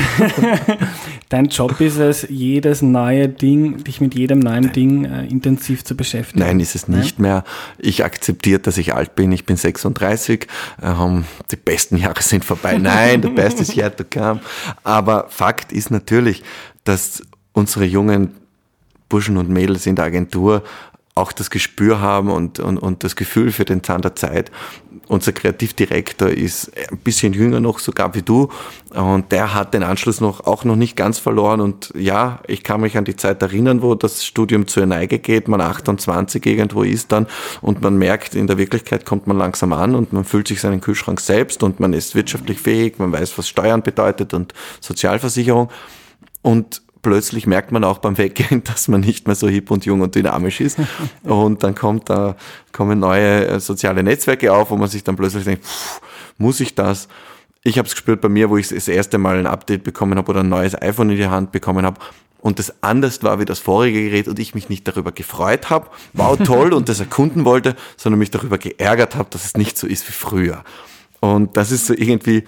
Dein 1.30 1.46
Job 1.46 1.82
ist 1.82 1.98
es, 1.98 2.28
jedes 2.30 2.84
neue 2.84 3.28
Ding, 3.28 3.84
dich 3.84 4.00
mit 4.00 4.14
jedem 4.14 4.38
neuen 4.38 4.66
Nein. 4.66 4.74
Ding 4.74 5.06
äh, 5.06 5.26
intensiv 5.26 5.84
zu 5.84 5.98
beschäftigen. 5.98 6.46
Nein, 6.46 6.60
ist 6.60 6.76
es 6.76 6.88
nicht 6.88 7.18
Nein? 7.18 7.32
mehr. 7.32 7.44
Ich 7.80 8.06
akzeptiere, 8.06 8.60
dass 8.60 8.78
ich 8.78 8.94
alt 8.94 9.16
bin. 9.16 9.32
Ich 9.32 9.46
bin 9.46 9.58
36. 9.58 10.46
Ähm, 10.84 11.24
die 11.50 11.56
besten 11.56 11.98
Jahre 11.98 12.22
sind 12.22 12.46
vorbei. 12.46 12.78
Nein, 12.82 13.24
the 13.24 13.30
best 13.30 13.60
is 13.60 13.76
yet 13.76 13.98
to 13.98 14.04
come. 14.04 14.42
Aber 14.84 15.26
Fakt 15.30 15.72
ist 15.72 15.90
natürlich, 15.90 16.44
dass 16.84 17.24
unsere 17.54 17.86
jungen 17.86 18.30
Burschen 19.10 19.38
und 19.38 19.50
Mädels 19.50 19.86
in 19.86 19.96
der 19.96 20.06
Agentur 20.06 20.64
auch 21.18 21.32
das 21.32 21.50
Gespür 21.50 22.00
haben 22.00 22.30
und, 22.30 22.60
und, 22.60 22.78
und 22.78 23.04
das 23.04 23.16
Gefühl 23.16 23.52
für 23.52 23.66
den 23.66 23.84
Zahn 23.84 24.02
der 24.02 24.16
Zeit. 24.16 24.52
Unser 25.08 25.32
Kreativdirektor 25.32 26.30
ist 26.30 26.72
ein 26.92 26.98
bisschen 26.98 27.34
jünger 27.34 27.60
noch 27.60 27.80
sogar 27.80 28.14
wie 28.14 28.22
du 28.22 28.50
und 28.94 29.32
der 29.32 29.54
hat 29.54 29.74
den 29.74 29.84
Anschluss 29.84 30.22
noch 30.22 30.46
auch 30.46 30.64
noch 30.64 30.76
nicht 30.76 30.96
ganz 30.96 31.18
verloren 31.18 31.62
und 31.62 31.94
ja, 31.98 32.42
ich 32.46 32.64
kann 32.64 32.82
mich 32.82 32.98
an 32.98 33.06
die 33.06 33.16
Zeit 33.16 33.42
erinnern, 33.42 33.82
wo 33.82 33.96
das 33.96 34.26
Studium 34.26 34.68
zur 34.68 34.86
Neige 34.86 35.18
geht, 35.20 35.48
man 35.48 35.62
28 35.62 36.46
irgendwo 36.46 36.84
ist 36.84 37.12
dann 37.12 37.26
und 37.62 37.82
man 37.82 37.98
merkt, 37.98 38.36
in 38.36 38.48
der 38.48 38.58
Wirklichkeit 38.58 39.06
kommt 39.06 39.28
man 39.28 39.38
langsam 39.38 39.72
an 39.74 39.96
und 39.96 40.12
man 40.12 40.26
fühlt 40.26 40.50
sich 40.50 40.60
seinen 40.60 40.82
Kühlschrank 40.82 41.22
selbst 41.22 41.64
und 41.64 41.80
man 41.80 41.94
ist 41.94 42.14
wirtschaftlich 42.14 42.60
fähig, 42.60 43.00
man 43.00 43.12
weiß, 43.12 43.38
was 43.38 43.48
Steuern 43.48 43.82
bedeutet 43.84 44.34
und 44.34 44.54
Sozialversicherung 44.82 45.70
und 46.42 46.82
plötzlich 47.08 47.48
merkt 47.48 47.72
man 47.72 47.86
auch 47.86 48.00
beim 48.00 48.18
Weggehen, 48.18 48.64
dass 48.66 48.90
man 48.90 49.00
nicht 49.00 49.28
mehr 49.28 49.36
so 49.36 49.48
hip 49.48 49.72
und 49.72 49.86
jung 49.86 50.02
und 50.02 50.14
dynamisch 50.14 50.60
ist. 50.60 50.78
Und 51.24 51.64
dann 51.64 51.74
kommt 51.74 52.10
da, 52.10 52.36
kommen 52.74 53.00
neue 53.00 53.48
äh, 53.48 53.60
soziale 53.62 54.04
Netzwerke 54.04 54.52
auf, 54.54 54.72
wo 54.72 54.76
man 54.76 54.90
sich 54.90 55.06
dann 55.06 55.16
plötzlich 55.16 55.46
denkt, 55.46 55.64
pff, 55.64 56.02
muss 56.38 56.60
ich 56.60 56.76
das? 56.76 57.08
Ich 57.64 57.78
habe 57.78 57.88
es 57.88 57.94
gespürt 57.94 58.20
bei 58.20 58.28
mir, 58.28 58.50
wo 58.50 58.58
ich 58.58 58.68
das 58.68 58.90
erste 58.90 59.18
Mal 59.18 59.40
ein 59.40 59.48
Update 59.48 59.86
bekommen 59.86 60.18
habe 60.18 60.30
oder 60.30 60.42
ein 60.42 60.50
neues 60.50 60.80
iPhone 60.82 61.12
in 61.12 61.16
die 61.16 61.28
Hand 61.28 61.54
bekommen 61.54 61.86
habe 61.86 62.02
und 62.42 62.60
das 62.60 62.84
anders 62.84 63.24
war 63.24 63.40
wie 63.40 63.46
das 63.46 63.60
vorige 63.60 64.04
Gerät 64.04 64.28
und 64.28 64.38
ich 64.38 64.54
mich 64.54 64.68
nicht 64.68 64.86
darüber 64.86 65.14
gefreut 65.14 65.70
habe, 65.70 65.88
wow 66.12 66.38
toll 66.44 66.74
und 66.74 66.90
das 66.90 67.00
erkunden 67.00 67.46
wollte, 67.46 67.78
sondern 67.96 68.20
mich 68.20 68.32
darüber 68.32 68.58
geärgert 68.58 69.16
habe, 69.16 69.30
dass 69.30 69.46
es 69.46 69.56
nicht 69.56 69.78
so 69.78 69.88
ist 69.88 70.08
wie 70.08 70.14
früher. 70.14 70.64
Und 71.22 71.56
das 71.56 71.72
ist 71.72 71.88
so 71.88 71.94
irgendwie 71.94 72.44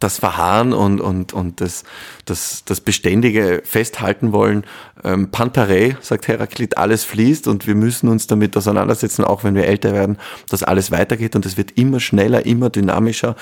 das 0.00 0.18
Verharren 0.18 0.74
und, 0.74 1.00
und, 1.00 1.32
und 1.32 1.62
das, 1.62 1.82
das, 2.26 2.62
das 2.66 2.82
beständige 2.82 3.62
Festhalten 3.64 4.32
wollen. 4.32 4.64
Ähm, 5.02 5.30
Pantare, 5.30 5.96
sagt 6.02 6.28
Heraklit, 6.28 6.76
alles 6.76 7.04
fließt 7.04 7.48
und 7.48 7.66
wir 7.66 7.74
müssen 7.74 8.10
uns 8.10 8.26
damit 8.26 8.54
auseinandersetzen, 8.54 9.24
auch 9.24 9.44
wenn 9.44 9.54
wir 9.54 9.66
älter 9.66 9.94
werden, 9.94 10.18
dass 10.50 10.62
alles 10.62 10.90
weitergeht 10.90 11.34
und 11.36 11.46
es 11.46 11.56
wird 11.56 11.78
immer 11.78 12.00
schneller, 12.00 12.44
immer 12.44 12.68
dynamischer. 12.68 13.34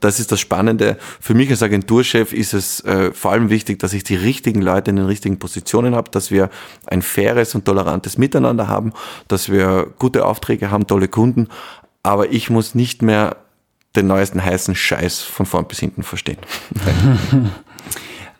Das 0.00 0.20
ist 0.20 0.30
das 0.30 0.40
Spannende. 0.40 0.98
Für 1.20 1.32
mich 1.32 1.48
als 1.48 1.62
Agenturchef 1.62 2.34
ist 2.34 2.52
es 2.52 2.80
äh, 2.84 3.10
vor 3.14 3.32
allem 3.32 3.48
wichtig, 3.48 3.78
dass 3.78 3.94
ich 3.94 4.04
die 4.04 4.16
richtigen 4.16 4.60
Leute 4.60 4.90
in 4.90 4.96
den 4.96 5.06
richtigen 5.06 5.38
Positionen 5.38 5.94
habe, 5.94 6.10
dass 6.10 6.30
wir 6.30 6.50
ein 6.86 7.00
faires 7.00 7.54
und 7.54 7.64
tolerantes 7.64 8.18
Miteinander 8.18 8.68
haben, 8.68 8.92
dass 9.28 9.48
wir 9.48 9.86
gute 9.98 10.26
Aufträge 10.26 10.70
haben, 10.70 10.86
tolle 10.86 11.08
Kunden, 11.08 11.48
aber 12.02 12.30
ich 12.30 12.50
muss 12.50 12.74
nicht 12.74 13.00
mehr 13.00 13.38
den 13.96 14.06
neuesten 14.06 14.44
heißen 14.44 14.74
Scheiß 14.74 15.22
von 15.22 15.46
vorn 15.46 15.66
bis 15.66 15.80
hinten 15.80 16.02
verstehen. 16.02 16.38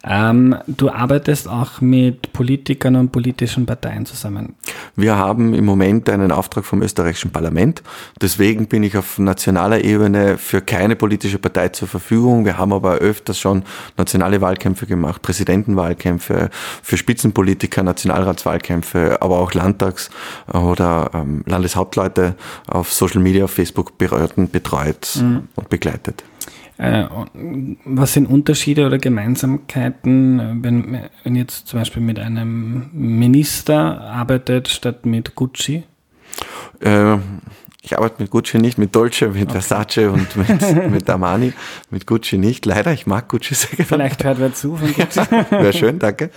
Ähm, 0.06 0.56
du 0.66 0.90
arbeitest 0.90 1.48
auch 1.48 1.80
mit 1.80 2.32
Politikern 2.32 2.96
und 2.96 3.10
politischen 3.10 3.64
Parteien 3.64 4.04
zusammen. 4.04 4.54
Wir 4.96 5.16
haben 5.16 5.54
im 5.54 5.64
Moment 5.64 6.10
einen 6.10 6.30
Auftrag 6.30 6.64
vom 6.64 6.82
österreichischen 6.82 7.30
Parlament. 7.30 7.82
Deswegen 8.20 8.66
bin 8.66 8.82
ich 8.82 8.96
auf 8.96 9.18
nationaler 9.18 9.82
Ebene 9.82 10.36
für 10.36 10.60
keine 10.60 10.94
politische 10.94 11.38
Partei 11.38 11.70
zur 11.70 11.88
Verfügung. 11.88 12.44
Wir 12.44 12.58
haben 12.58 12.72
aber 12.72 12.96
öfters 12.96 13.38
schon 13.38 13.64
nationale 13.96 14.40
Wahlkämpfe 14.40 14.86
gemacht, 14.86 15.22
Präsidentenwahlkämpfe 15.22 16.50
für 16.82 16.96
Spitzenpolitiker, 16.96 17.82
Nationalratswahlkämpfe, 17.82 19.22
aber 19.22 19.38
auch 19.38 19.54
Landtags- 19.54 20.10
oder 20.52 21.10
ähm, 21.14 21.42
Landeshauptleute 21.46 22.36
auf 22.66 22.92
Social 22.92 23.20
Media, 23.20 23.44
auf 23.44 23.52
Facebook 23.52 23.96
berührt 23.96 24.34
betreut 24.52 25.18
mhm. 25.20 25.48
und 25.54 25.68
begleitet. 25.70 26.24
Äh, 26.76 27.04
was 27.84 28.14
sind 28.14 28.26
Unterschiede 28.26 28.86
oder 28.86 28.98
Gemeinsamkeiten, 28.98 30.62
wenn, 30.62 30.98
wenn 31.22 31.36
jetzt 31.36 31.68
zum 31.68 31.78
Beispiel 31.78 32.02
mit 32.02 32.18
einem 32.18 32.90
Minister 32.92 34.00
arbeitet 34.00 34.68
statt 34.68 35.06
mit 35.06 35.36
Gucci? 35.36 35.84
Äh, 36.80 37.16
ich 37.82 37.96
arbeite 37.96 38.22
mit 38.22 38.30
Gucci 38.30 38.58
nicht, 38.58 38.78
mit 38.78 38.96
Dolce, 38.96 39.28
mit 39.28 39.50
okay. 39.50 39.60
Versace 39.60 40.08
und 40.10 40.36
mit, 40.36 40.90
mit 40.90 41.08
Armani. 41.08 41.52
Mit 41.90 42.06
Gucci 42.06 42.38
nicht. 42.38 42.66
Leider, 42.66 42.92
ich 42.92 43.06
mag 43.06 43.28
Gucci 43.28 43.54
sehr 43.54 43.70
gerne. 43.70 43.84
Vielleicht 43.86 44.24
hört 44.24 44.40
wer 44.40 44.54
zu 44.54 44.76
von 44.76 44.92
Gucci. 44.94 45.20
Wäre 45.50 45.72
schön, 45.72 45.98
danke. 45.98 46.30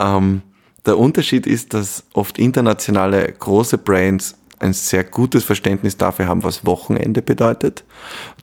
Ähm, 0.00 0.42
der 0.86 0.98
Unterschied 0.98 1.46
ist, 1.46 1.72
dass 1.72 2.04
oft 2.14 2.38
internationale 2.38 3.32
große 3.32 3.78
Brands 3.78 4.36
ein 4.58 4.72
sehr 4.72 5.04
gutes 5.04 5.44
Verständnis 5.44 5.96
dafür 5.96 6.26
haben, 6.26 6.44
was 6.44 6.64
Wochenende 6.64 7.22
bedeutet. 7.22 7.84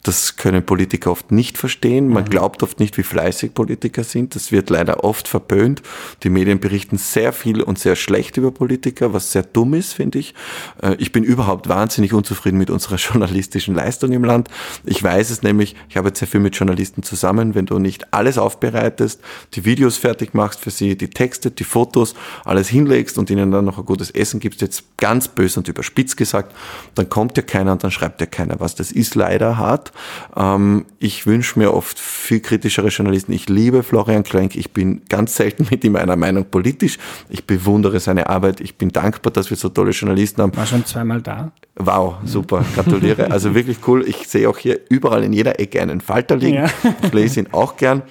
Das 0.03 0.35
können 0.35 0.65
Politiker 0.65 1.11
oft 1.11 1.31
nicht 1.31 1.57
verstehen. 1.57 2.07
Man 2.07 2.23
mhm. 2.23 2.29
glaubt 2.29 2.63
oft 2.63 2.79
nicht, 2.79 2.97
wie 2.97 3.03
fleißig 3.03 3.53
Politiker 3.53 4.03
sind. 4.03 4.35
Das 4.35 4.51
wird 4.51 4.69
leider 4.69 5.03
oft 5.03 5.27
verpönt. 5.27 5.83
Die 6.23 6.29
Medien 6.29 6.59
berichten 6.59 6.97
sehr 6.97 7.33
viel 7.33 7.61
und 7.61 7.77
sehr 7.77 7.95
schlecht 7.95 8.37
über 8.37 8.51
Politiker, 8.51 9.13
was 9.13 9.31
sehr 9.31 9.43
dumm 9.43 9.75
ist, 9.75 9.93
finde 9.93 10.19
ich. 10.19 10.33
Äh, 10.81 10.95
ich 10.95 11.11
bin 11.11 11.23
überhaupt 11.23 11.69
wahnsinnig 11.69 12.13
unzufrieden 12.13 12.57
mit 12.57 12.71
unserer 12.71 12.95
journalistischen 12.97 13.75
Leistung 13.75 14.11
im 14.11 14.23
Land. 14.23 14.49
Ich 14.85 15.03
weiß 15.03 15.29
es 15.29 15.43
nämlich, 15.43 15.75
ich 15.89 15.97
arbeite 15.97 16.19
sehr 16.19 16.27
viel 16.27 16.39
mit 16.39 16.55
Journalisten 16.55 17.03
zusammen. 17.03 17.53
Wenn 17.53 17.67
du 17.67 17.77
nicht 17.77 18.11
alles 18.11 18.39
aufbereitest, 18.39 19.21
die 19.53 19.65
Videos 19.65 19.97
fertig 19.97 20.33
machst 20.33 20.59
für 20.59 20.71
sie, 20.71 20.97
die 20.97 21.09
Texte, 21.09 21.51
die 21.51 21.63
Fotos, 21.63 22.15
alles 22.43 22.69
hinlegst 22.69 23.19
und 23.19 23.29
ihnen 23.29 23.51
dann 23.51 23.65
noch 23.65 23.77
ein 23.77 23.85
gutes 23.85 24.09
Essen 24.09 24.39
gibst, 24.39 24.61
jetzt 24.61 24.97
ganz 24.97 25.27
böse 25.27 25.59
und 25.59 25.67
überspitzt 26.01 26.17
gesagt, 26.17 26.55
dann 26.95 27.09
kommt 27.09 27.37
ja 27.37 27.43
keiner 27.43 27.71
und 27.73 27.83
dann 27.83 27.91
schreibt 27.91 28.21
ja 28.21 28.27
keiner 28.27 28.59
was. 28.59 28.75
Das 28.75 28.91
ist 28.91 29.15
leider 29.15 29.57
hart. 29.57 29.91
Ähm, 30.35 30.85
ich 30.99 31.25
wünsche 31.25 31.59
mir 31.59 31.73
oft 31.73 31.99
viel 31.99 32.39
kritischere 32.39 32.87
Journalisten. 32.87 33.31
Ich 33.33 33.49
liebe 33.49 33.83
Florian 33.83 34.23
Klenk. 34.23 34.55
Ich 34.55 34.71
bin 34.71 35.01
ganz 35.09 35.35
selten 35.35 35.67
mit 35.71 35.83
ihm 35.83 35.95
einer 35.95 36.15
Meinung 36.15 36.45
politisch. 36.45 36.97
Ich 37.29 37.45
bewundere 37.45 37.99
seine 37.99 38.29
Arbeit. 38.29 38.61
Ich 38.61 38.77
bin 38.77 38.89
dankbar, 38.89 39.31
dass 39.31 39.49
wir 39.49 39.57
so 39.57 39.69
tolle 39.69 39.91
Journalisten 39.91 40.41
haben. 40.41 40.55
War 40.55 40.65
schon 40.65 40.85
zweimal 40.85 41.21
da. 41.21 41.51
Wow, 41.75 42.15
super, 42.25 42.65
gratuliere. 42.75 43.31
Also 43.31 43.55
wirklich 43.55 43.77
cool. 43.87 44.07
Ich 44.07 44.27
sehe 44.27 44.49
auch 44.49 44.57
hier 44.57 44.79
überall 44.89 45.23
in 45.23 45.33
jeder 45.33 45.59
Ecke 45.59 45.81
einen 45.81 46.01
Falter 46.01 46.35
liegen. 46.35 46.57
Ja. 46.57 46.69
Ich 47.03 47.13
lese 47.13 47.39
ihn 47.39 47.47
auch 47.51 47.77
gern 47.77 48.03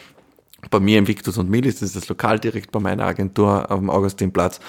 bei 0.68 0.80
mir 0.80 0.98
im 0.98 1.08
Victus 1.08 1.38
und 1.38 1.48
Milis, 1.48 1.82
ist 1.82 1.96
das 1.96 2.08
Lokal 2.08 2.38
direkt 2.38 2.72
bei 2.72 2.80
meiner 2.80 3.04
Agentur 3.04 3.70
am 3.70 3.90
Augustinplatz. 3.90 4.60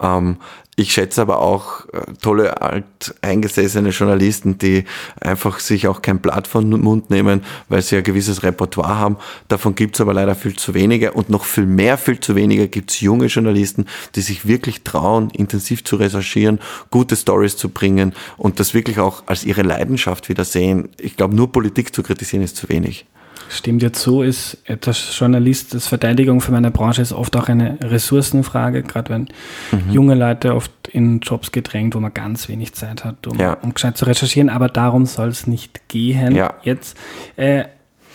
Ähm, 0.00 0.36
ich 0.76 0.94
schätze 0.94 1.20
aber 1.20 1.40
auch 1.40 1.84
äh, 1.92 2.14
tolle 2.22 2.62
alteingesessene 2.62 3.90
Journalisten, 3.90 4.56
die 4.56 4.84
einfach 5.20 5.60
sich 5.60 5.88
auch 5.88 6.00
kein 6.00 6.20
Blatt 6.20 6.46
von 6.46 6.70
den 6.70 6.80
Mund 6.80 7.10
nehmen, 7.10 7.42
weil 7.68 7.82
sie 7.82 7.98
ein 7.98 8.02
gewisses 8.02 8.42
Repertoire 8.42 8.96
haben. 8.96 9.16
Davon 9.48 9.74
gibt 9.74 9.96
es 9.96 10.00
aber 10.00 10.14
leider 10.14 10.34
viel 10.34 10.56
zu 10.56 10.72
wenige 10.72 11.12
und 11.12 11.28
noch 11.28 11.44
viel 11.44 11.66
mehr, 11.66 11.98
viel 11.98 12.20
zu 12.20 12.34
wenige 12.34 12.68
gibt 12.68 12.92
es 12.92 13.00
junge 13.00 13.26
Journalisten, 13.26 13.84
die 14.14 14.22
sich 14.22 14.46
wirklich 14.46 14.82
trauen, 14.82 15.28
intensiv 15.30 15.84
zu 15.84 15.96
recherchieren, 15.96 16.60
gute 16.90 17.14
Stories 17.14 17.58
zu 17.58 17.68
bringen 17.68 18.14
und 18.38 18.58
das 18.58 18.72
wirklich 18.72 19.00
auch 19.00 19.24
als 19.26 19.44
ihre 19.44 19.62
Leidenschaft 19.62 20.30
wieder 20.30 20.46
sehen. 20.46 20.88
Ich 20.98 21.16
glaube, 21.16 21.34
nur 21.34 21.52
Politik 21.52 21.94
zu 21.94 22.02
kritisieren 22.02 22.42
ist 22.42 22.56
zu 22.56 22.70
wenig. 22.70 23.04
Stimmt 23.52 23.82
jetzt 23.82 24.00
so, 24.00 24.22
ist 24.22 24.58
etwas 24.64 25.18
Journalist, 25.18 25.74
das 25.74 25.88
Verteidigung 25.88 26.40
für 26.40 26.52
meine 26.52 26.70
Branche 26.70 27.02
ist 27.02 27.12
oft 27.12 27.34
auch 27.36 27.48
eine 27.48 27.78
Ressourcenfrage, 27.82 28.84
gerade 28.84 29.10
wenn 29.10 29.28
mhm. 29.72 29.90
junge 29.90 30.14
Leute 30.14 30.54
oft 30.54 30.70
in 30.92 31.18
Jobs 31.18 31.50
gedrängt, 31.50 31.96
wo 31.96 32.00
man 32.00 32.14
ganz 32.14 32.48
wenig 32.48 32.74
Zeit 32.74 33.04
hat, 33.04 33.26
um, 33.26 33.36
ja. 33.38 33.54
um 33.54 33.74
gescheit 33.74 33.96
zu 33.96 34.04
recherchieren, 34.04 34.50
aber 34.50 34.68
darum 34.68 35.04
soll 35.04 35.28
es 35.30 35.48
nicht 35.48 35.88
gehen 35.88 36.36
ja. 36.36 36.54
jetzt. 36.62 36.96
Äh, 37.34 37.64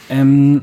ähm, 0.09 0.61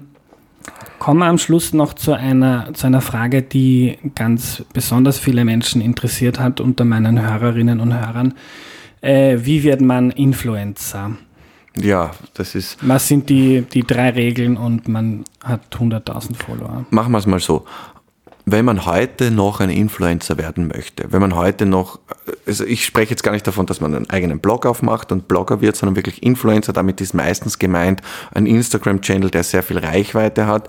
kommen 0.99 1.21
wir 1.21 1.27
am 1.27 1.37
Schluss 1.37 1.75
noch 1.75 1.93
zu 1.93 2.15
einer, 2.15 2.73
zu 2.73 2.87
einer 2.87 3.03
Frage, 3.03 3.43
die 3.43 3.99
ganz 4.15 4.65
besonders 4.73 5.19
viele 5.19 5.45
Menschen 5.45 5.83
interessiert 5.83 6.41
hat 6.41 6.61
unter 6.63 6.87
meinen 6.87 7.21
Hörerinnen 7.21 7.79
und 7.79 7.93
Hörern. 7.93 8.33
Äh, 9.03 9.37
wie 9.43 9.65
wird 9.65 9.83
man 9.83 10.11
Influencer? 10.13 11.11
Ja, 11.77 12.11
das 12.35 12.55
ist. 12.55 12.77
Was 12.87 13.09
sind 13.09 13.29
die, 13.29 13.63
die 13.63 13.83
drei 13.83 14.11
Regeln 14.11 14.57
und 14.57 14.89
man 14.89 15.25
hat 15.43 15.75
100.000 15.75 16.37
Follower? 16.37 16.85
Machen 16.91 17.13
wir 17.13 17.19
es 17.19 17.27
mal 17.27 17.41
so. 17.41 17.65
Wenn 18.45 18.65
man 18.65 18.87
heute 18.87 19.31
noch 19.31 19.61
ein 19.61 19.71
Influencer 19.71 20.37
werden 20.37 20.67
möchte, 20.67 21.13
wenn 21.13 21.21
man 21.21 21.37
heute 21.37 21.65
noch, 21.65 22.01
also 22.45 22.65
ich 22.65 22.85
spreche 22.85 23.11
jetzt 23.11 23.23
gar 23.23 23.31
nicht 23.31 23.47
davon, 23.47 23.67
dass 23.67 23.81
man 23.81 23.95
einen 23.95 24.11
eigenen 24.11 24.41
Blog 24.41 24.67
aufmacht 24.67 25.13
und 25.13 25.29
Blogger 25.29 25.61
wird, 25.61 25.77
sondern 25.77 25.95
wirklich 25.95 26.25
Influencer, 26.25 26.73
damit 26.73 27.01
ist 27.01 27.15
meistens 27.15 27.61
gemeint 27.61 28.03
ein 28.35 28.47
Instagram-Channel, 28.47 29.31
der 29.31 29.45
sehr 29.45 29.63
viel 29.63 29.79
Reichweite 29.79 30.47
hat 30.47 30.69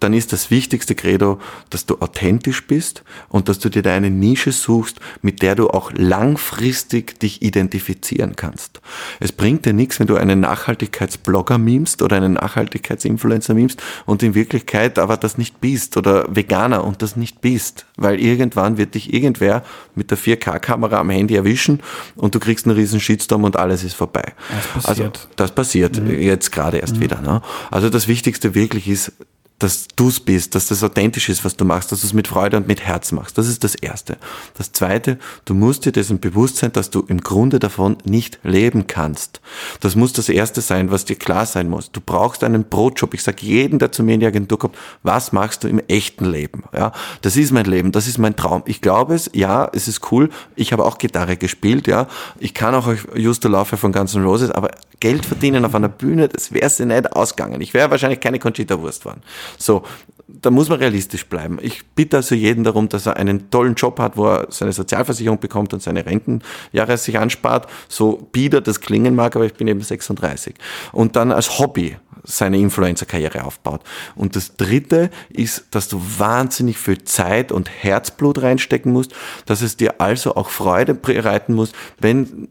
dann 0.00 0.12
ist 0.12 0.32
das 0.32 0.50
wichtigste 0.50 0.94
Credo, 0.94 1.40
dass 1.70 1.86
du 1.86 1.98
authentisch 2.00 2.66
bist 2.66 3.04
und 3.28 3.48
dass 3.48 3.58
du 3.58 3.68
dir 3.68 3.82
deine 3.82 4.10
Nische 4.10 4.52
suchst, 4.52 5.00
mit 5.22 5.42
der 5.42 5.54
du 5.54 5.70
auch 5.70 5.92
langfristig 5.94 7.18
dich 7.20 7.42
identifizieren 7.42 8.36
kannst. 8.36 8.80
Es 9.20 9.32
bringt 9.32 9.64
dir 9.64 9.72
nichts, 9.72 10.00
wenn 10.00 10.06
du 10.06 10.16
einen 10.16 10.40
Nachhaltigkeitsblogger 10.40 11.58
memst 11.58 12.02
oder 12.02 12.16
einen 12.16 12.34
Nachhaltigkeitsinfluencer 12.34 13.54
memst 13.54 13.82
und 14.04 14.22
in 14.22 14.34
Wirklichkeit 14.34 14.98
aber 14.98 15.16
das 15.16 15.38
nicht 15.38 15.60
bist 15.60 15.96
oder 15.96 16.26
Veganer 16.34 16.84
und 16.84 17.00
das 17.00 17.16
nicht 17.16 17.40
bist, 17.40 17.86
weil 17.96 18.20
irgendwann 18.20 18.76
wird 18.76 18.94
dich 18.94 19.12
irgendwer 19.12 19.64
mit 19.94 20.10
der 20.10 20.18
4K-Kamera 20.18 20.98
am 20.98 21.10
Handy 21.10 21.34
erwischen 21.34 21.80
und 22.16 22.34
du 22.34 22.40
kriegst 22.40 22.66
einen 22.66 22.76
riesen 22.76 23.00
Shitstorm 23.00 23.44
und 23.44 23.56
alles 23.56 23.84
ist 23.84 23.94
vorbei. 23.94 24.34
Das 24.50 24.66
passiert. 24.66 25.16
Also 25.16 25.28
das 25.36 25.54
passiert 25.54 26.00
mhm. 26.00 26.10
jetzt 26.20 26.52
gerade 26.52 26.78
erst 26.78 26.96
mhm. 26.96 27.00
wieder. 27.00 27.20
Ne? 27.20 27.40
Also 27.70 27.90
das 27.90 28.08
Wichtigste 28.08 28.54
wirklich 28.54 28.88
ist, 28.88 29.12
dass 29.58 29.86
du 29.94 30.08
es 30.08 30.20
bist, 30.20 30.54
dass 30.54 30.66
das 30.66 30.82
authentisch 30.82 31.28
ist, 31.28 31.44
was 31.44 31.56
du 31.56 31.64
machst, 31.64 31.92
dass 31.92 32.00
du 32.00 32.06
es 32.06 32.12
mit 32.12 32.28
Freude 32.28 32.56
und 32.56 32.66
mit 32.66 32.80
Herz 32.80 33.12
machst. 33.12 33.38
Das 33.38 33.48
ist 33.48 33.62
das 33.62 33.74
Erste. 33.74 34.16
Das 34.58 34.72
Zweite, 34.72 35.18
du 35.44 35.54
musst 35.54 35.84
dir 35.84 35.92
dessen 35.92 36.18
bewusst 36.18 36.56
sein, 36.56 36.72
dass 36.72 36.90
du 36.90 37.04
im 37.06 37.20
Grunde 37.20 37.60
davon 37.60 37.96
nicht 38.04 38.40
leben 38.42 38.86
kannst. 38.86 39.40
Das 39.80 39.94
muss 39.94 40.12
das 40.12 40.28
Erste 40.28 40.60
sein, 40.60 40.90
was 40.90 41.04
dir 41.04 41.16
klar 41.16 41.46
sein 41.46 41.70
muss. 41.70 41.92
Du 41.92 42.00
brauchst 42.00 42.42
einen 42.42 42.64
Brotjob. 42.64 43.14
Ich 43.14 43.22
sage 43.22 43.46
jedem, 43.46 43.78
der 43.78 43.92
zu 43.92 44.02
mir 44.02 44.14
in 44.14 44.20
die 44.20 44.26
Agentur 44.26 44.58
kommt, 44.58 44.76
was 45.02 45.32
machst 45.32 45.64
du 45.64 45.68
im 45.68 45.78
echten 45.88 46.24
Leben? 46.24 46.64
Ja, 46.74 46.92
das 47.22 47.36
ist 47.36 47.52
mein 47.52 47.66
Leben, 47.66 47.92
das 47.92 48.08
ist 48.08 48.18
mein 48.18 48.36
Traum. 48.36 48.62
Ich 48.66 48.80
glaube 48.80 49.14
es, 49.14 49.30
ja, 49.34 49.70
es 49.72 49.86
ist 49.88 50.10
cool. 50.10 50.30
Ich 50.56 50.72
habe 50.72 50.84
auch 50.84 50.98
Gitarre 50.98 51.36
gespielt, 51.36 51.86
ja. 51.86 52.08
Ich 52.38 52.54
kann 52.54 52.74
auch 52.74 52.92
Justo 53.14 53.48
Laufe 53.48 53.76
von 53.76 53.92
Guns 53.92 54.14
N' 54.14 54.24
Roses, 54.24 54.50
aber 54.50 54.70
Geld 55.04 55.26
verdienen 55.26 55.66
auf 55.66 55.74
einer 55.74 55.90
Bühne, 55.90 56.28
das 56.28 56.50
wäre 56.54 56.70
sie 56.70 56.86
nicht 56.86 57.12
ausgegangen. 57.12 57.60
Ich 57.60 57.74
wäre 57.74 57.90
wahrscheinlich 57.90 58.20
keine 58.20 58.38
Conchita 58.38 58.80
Wurst 58.80 59.04
waren. 59.04 59.20
So, 59.58 59.82
da 60.26 60.50
muss 60.50 60.70
man 60.70 60.78
realistisch 60.78 61.26
bleiben. 61.26 61.58
Ich 61.60 61.84
bitte 61.88 62.16
also 62.16 62.34
jeden 62.34 62.64
darum, 62.64 62.88
dass 62.88 63.04
er 63.04 63.18
einen 63.18 63.50
tollen 63.50 63.74
Job 63.74 63.98
hat, 63.98 64.16
wo 64.16 64.28
er 64.28 64.46
seine 64.48 64.72
Sozialversicherung 64.72 65.40
bekommt 65.40 65.74
und 65.74 65.82
seine 65.82 66.06
Rentenjahre 66.06 66.96
sich 66.96 67.18
anspart. 67.18 67.68
So 67.86 68.16
bieder 68.32 68.62
das 68.62 68.80
klingen 68.80 69.14
mag, 69.14 69.36
aber 69.36 69.44
ich 69.44 69.52
bin 69.52 69.68
eben 69.68 69.82
36. 69.82 70.54
Und 70.92 71.16
dann 71.16 71.32
als 71.32 71.58
Hobby 71.58 71.98
seine 72.22 72.56
Influencer-Karriere 72.56 73.44
aufbaut. 73.44 73.82
Und 74.16 74.36
das 74.36 74.56
dritte 74.56 75.10
ist, 75.28 75.66
dass 75.72 75.88
du 75.88 76.00
wahnsinnig 76.16 76.78
viel 76.78 77.04
Zeit 77.04 77.52
und 77.52 77.68
Herzblut 77.68 78.40
reinstecken 78.40 78.90
musst, 78.90 79.12
dass 79.44 79.60
es 79.60 79.76
dir 79.76 80.00
also 80.00 80.34
auch 80.34 80.48
Freude 80.48 80.94
bereiten 80.94 81.52
muss, 81.52 81.72
wenn 82.00 82.48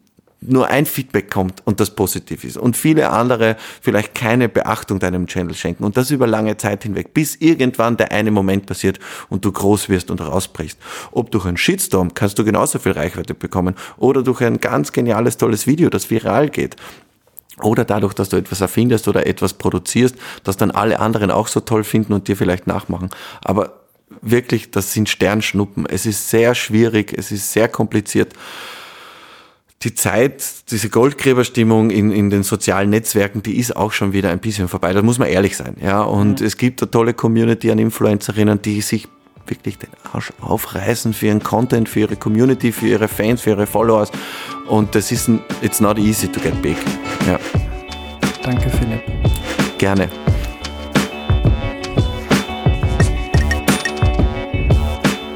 nur 0.48 0.68
ein 0.68 0.86
Feedback 0.86 1.30
kommt 1.32 1.62
und 1.66 1.80
das 1.80 1.92
positiv 1.92 2.44
ist 2.44 2.58
und 2.58 2.78
viele 2.78 3.10
andere 3.10 3.56
vielleicht 3.82 4.16
keine 4.16 4.50
Beachtung 4.50 5.00
deinem 5.00 5.28
Channel 5.28 5.56
schenken 5.56 5.84
und 5.84 5.98
das 5.98 6.12
über 6.12 6.28
lange 6.28 6.58
Zeit 6.58 6.84
hinweg, 6.84 7.14
bis 7.14 7.36
irgendwann 7.36 7.98
der 7.98 8.12
eine 8.12 8.32
Moment 8.32 8.66
passiert 8.66 9.00
und 9.30 9.46
du 9.46 9.52
groß 9.52 9.90
wirst 9.90 10.12
und 10.12 10.22
rausbrichst. 10.22 10.78
Ob 11.12 11.32
durch 11.32 11.46
einen 11.46 11.58
Shitstorm 11.58 12.14
kannst 12.14 12.40
du 12.40 12.44
genauso 12.44 12.80
viel 12.80 12.94
Reichweite 12.94 13.34
bekommen 13.34 13.76
oder 13.98 14.24
durch 14.24 14.42
ein 14.42 14.60
ganz 14.60 14.92
geniales, 14.92 15.38
tolles 15.38 15.68
Video, 15.68 15.90
das 15.90 16.10
viral 16.10 16.50
geht. 16.50 16.76
Oder 17.62 17.86
dadurch, 17.86 18.14
dass 18.16 18.30
du 18.30 18.38
etwas 18.38 18.62
erfindest 18.62 19.08
oder 19.08 19.28
etwas 19.28 19.54
produzierst, 19.54 20.16
das 20.44 20.58
dann 20.58 20.72
alle 20.72 21.00
anderen 21.00 21.30
auch 21.30 21.48
so 21.48 21.60
toll 21.60 21.84
finden 21.84 22.14
und 22.14 22.28
dir 22.28 22.36
vielleicht 22.36 22.66
nachmachen. 22.66 23.10
Aber 23.44 23.82
wirklich, 24.22 24.72
das 24.72 24.92
sind 24.94 25.08
Sternschnuppen. 25.08 25.86
Es 25.86 26.08
ist 26.08 26.30
sehr 26.30 26.56
schwierig, 26.56 27.14
es 27.16 27.32
ist 27.32 27.54
sehr 27.54 27.68
kompliziert 27.68 28.34
die 29.84 29.94
Zeit, 29.96 30.44
diese 30.72 30.90
Goldgräberstimmung 30.90 31.90
in, 31.90 32.12
in 32.12 32.30
den 32.30 32.44
sozialen 32.44 32.90
Netzwerken, 32.90 33.44
die 33.44 33.58
ist 33.58 33.76
auch 33.76 33.92
schon 33.92 34.14
wieder 34.14 34.30
ein 34.30 34.40
bisschen 34.40 34.68
vorbei. 34.68 34.94
Da 34.94 35.02
muss 35.02 35.20
man 35.20 35.28
ehrlich 35.28 35.58
sein. 35.58 35.76
Ja, 35.82 36.02
und 36.02 36.40
mhm. 36.40 36.46
es 36.46 36.58
gibt 36.58 36.82
eine 36.82 36.92
tolle 36.92 37.14
Community 37.14 37.72
an 37.72 37.80
Influencerinnen, 37.80 38.62
die 38.62 38.82
sich 38.82 39.08
wirklich 39.48 39.78
den 39.78 39.90
Arsch 40.12 40.32
aufreißen 40.40 41.14
für 41.14 41.28
ihren 41.28 41.44
Content, 41.44 41.90
für 41.90 42.02
ihre 42.02 42.16
Community, 42.16 42.72
für 42.72 42.88
ihre 42.88 43.08
Fans, 43.08 43.42
für 43.42 43.52
ihre 43.52 43.68
Followers. 43.68 44.12
Und 44.68 44.96
das 44.96 45.12
ist, 45.12 45.30
it's 45.62 45.82
not 45.82 45.98
easy 45.98 46.28
to 46.28 46.40
get 46.40 46.62
big. 46.62 46.78
Ja. 47.28 47.40
Danke, 48.44 48.70
Philipp. 48.70 49.02
Gerne. 49.78 50.23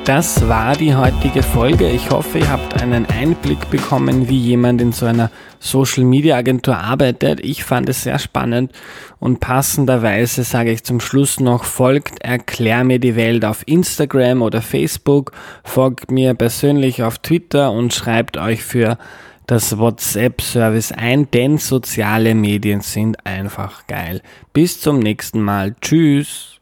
Das 0.08 0.48
war 0.48 0.74
die 0.78 0.96
heutige 0.96 1.44
Folge. 1.44 1.90
Ich 1.90 2.12
hoffe, 2.12 2.40
ihr 2.40 2.50
habt 2.50 2.82
einen 2.82 3.06
Einblick 3.08 3.70
bekommen, 3.70 4.30
wie 4.30 4.40
jemand 4.40 4.80
in 4.80 4.94
so 4.94 5.06
einer 5.06 5.30
Social 5.60 6.06
Media 6.06 6.38
Agentur 6.38 6.78
arbeitet. 6.78 7.42
Ich 7.42 7.66
fand 7.66 7.90
es 7.90 8.04
sehr 8.04 8.18
spannend 8.18 8.72
und 9.20 9.42
passenderweise 9.42 10.46
sage 10.46 10.72
ich 10.72 10.86
zum 10.86 11.02
Schluss 11.02 11.42
noch, 11.42 11.66
folgt 11.66 12.22
Erklär 12.22 12.86
mir 12.86 13.00
die 13.00 13.18
Welt 13.18 13.44
auf 13.44 13.64
Instagram 13.66 14.44
oder 14.44 14.62
Facebook, 14.62 15.34
folgt 15.66 16.10
mir 16.10 16.36
persönlich 16.36 17.04
auf 17.04 17.20
Twitter 17.20 17.74
und 17.74 17.94
schreibt 17.94 18.38
euch 18.38 18.64
für 18.64 18.98
das 19.46 19.78
WhatsApp-Service 19.78 20.94
ein, 20.94 21.30
denn 21.32 21.58
soziale 21.58 22.34
Medien 22.34 22.80
sind 22.80 23.26
einfach 23.26 23.86
geil. 23.88 24.22
Bis 24.54 24.80
zum 24.80 25.00
nächsten 25.00 25.42
Mal. 25.42 25.76
Tschüss. 25.82 26.62